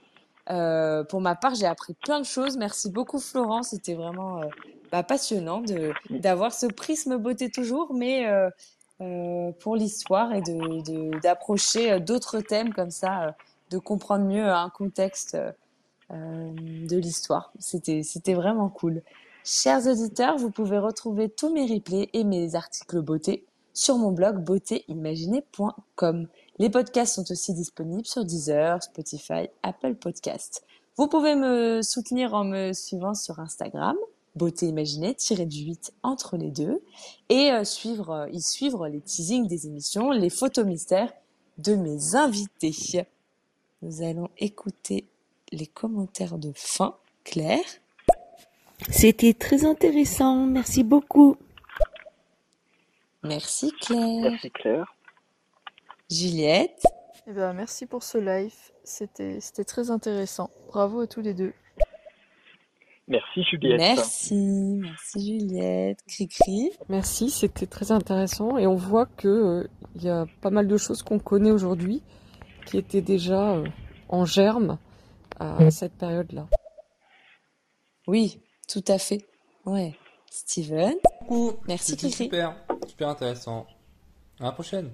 [0.50, 2.58] Euh, pour ma part, j'ai appris plein de choses.
[2.58, 4.46] Merci beaucoup Florent, c'était vraiment euh,
[4.92, 8.50] bah, passionnant de d'avoir ce prisme beauté toujours, mais euh,
[9.60, 10.42] pour l'histoire et
[11.22, 13.30] d'approcher euh, d'autres thèmes comme ça, euh,
[13.70, 15.52] de comprendre mieux un contexte euh,
[16.10, 16.50] euh,
[16.88, 17.52] de l'histoire.
[17.58, 19.02] C'était c'était vraiment cool.
[19.44, 24.42] Chers auditeurs, vous pouvez retrouver tous mes replays et mes articles beauté sur mon blog
[24.42, 26.28] beautéimaginée.com.
[26.58, 30.64] Les podcasts sont aussi disponibles sur Deezer, Spotify, Apple Podcasts.
[30.96, 33.96] Vous pouvez me soutenir en me suivant sur Instagram,
[34.38, 36.82] beauté imaginée, tiré du 8 entre les deux,
[37.28, 41.12] et euh, suivre, euh, y suivre les teasings des émissions, les photos mystères
[41.58, 42.72] de mes invités.
[43.82, 45.06] Nous allons écouter
[45.52, 46.96] les commentaires de fin.
[47.24, 47.60] Claire,
[48.90, 50.46] C'était très intéressant.
[50.46, 51.36] Merci beaucoup.
[53.22, 54.30] merci Claire.
[54.30, 54.94] Merci Claire.
[56.10, 56.82] Juliette,
[57.26, 58.54] Eh ben, merci pour ce live.
[58.82, 60.48] C'était c'était très intéressant.
[60.68, 61.52] Bravo à tous les deux.
[63.08, 63.78] Merci Juliette.
[63.80, 64.34] merci,
[64.82, 65.98] merci Juliette.
[66.06, 70.68] Cricri, Merci, c'était très intéressant et on voit que euh, il y a pas mal
[70.68, 72.02] de choses qu'on connaît aujourd'hui
[72.66, 73.64] qui étaient déjà euh,
[74.10, 74.78] en germe
[75.40, 76.48] à cette période-là.
[78.08, 79.24] oui, tout à fait.
[79.64, 79.94] Ouais.
[80.30, 82.24] Steven, Coucou, Merci, c'était Cricri.
[82.24, 82.56] super,
[82.86, 83.66] super intéressant.
[84.40, 84.90] À la prochaine.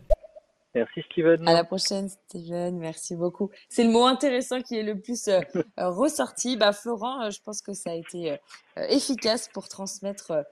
[0.75, 1.47] Merci Steven.
[1.49, 3.51] à la prochaine Steven, merci beaucoup.
[3.68, 5.41] C'est le mot intéressant qui est le plus euh,
[5.79, 6.57] euh, ressorti.
[6.57, 8.37] Bah Florent, euh, je pense que ça a été euh,
[8.89, 10.45] efficace pour transmettre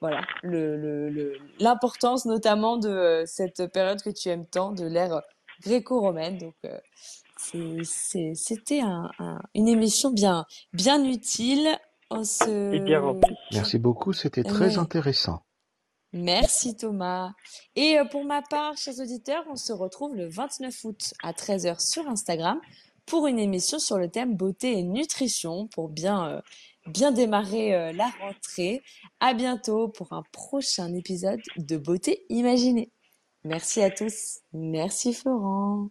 [0.00, 4.86] voilà le le- le- l'importance notamment de euh, cette période que tu aimes tant, de
[4.86, 5.22] l'ère
[5.62, 6.38] gréco-romaine.
[6.38, 6.78] Donc euh,
[7.82, 9.10] C'était un,
[9.54, 11.68] une émission bien, bien utile.
[12.10, 12.72] On se...
[12.74, 13.34] Et bien remplie.
[13.52, 14.78] Merci beaucoup, c'était très Ouais.
[14.78, 15.42] intéressant.
[16.12, 17.32] Merci Thomas.
[17.76, 21.80] Et euh, pour ma part, chers auditeurs, on se retrouve le 29 août à 13h
[21.80, 22.60] sur Instagram
[23.04, 26.40] pour une émission sur le thème beauté et nutrition pour bien, euh,
[26.86, 28.82] bien démarrer euh, la rentrée.
[29.20, 32.90] À bientôt pour un prochain épisode de Beauté Imaginée.
[33.44, 34.40] Merci à tous.
[34.52, 35.90] Merci Florent.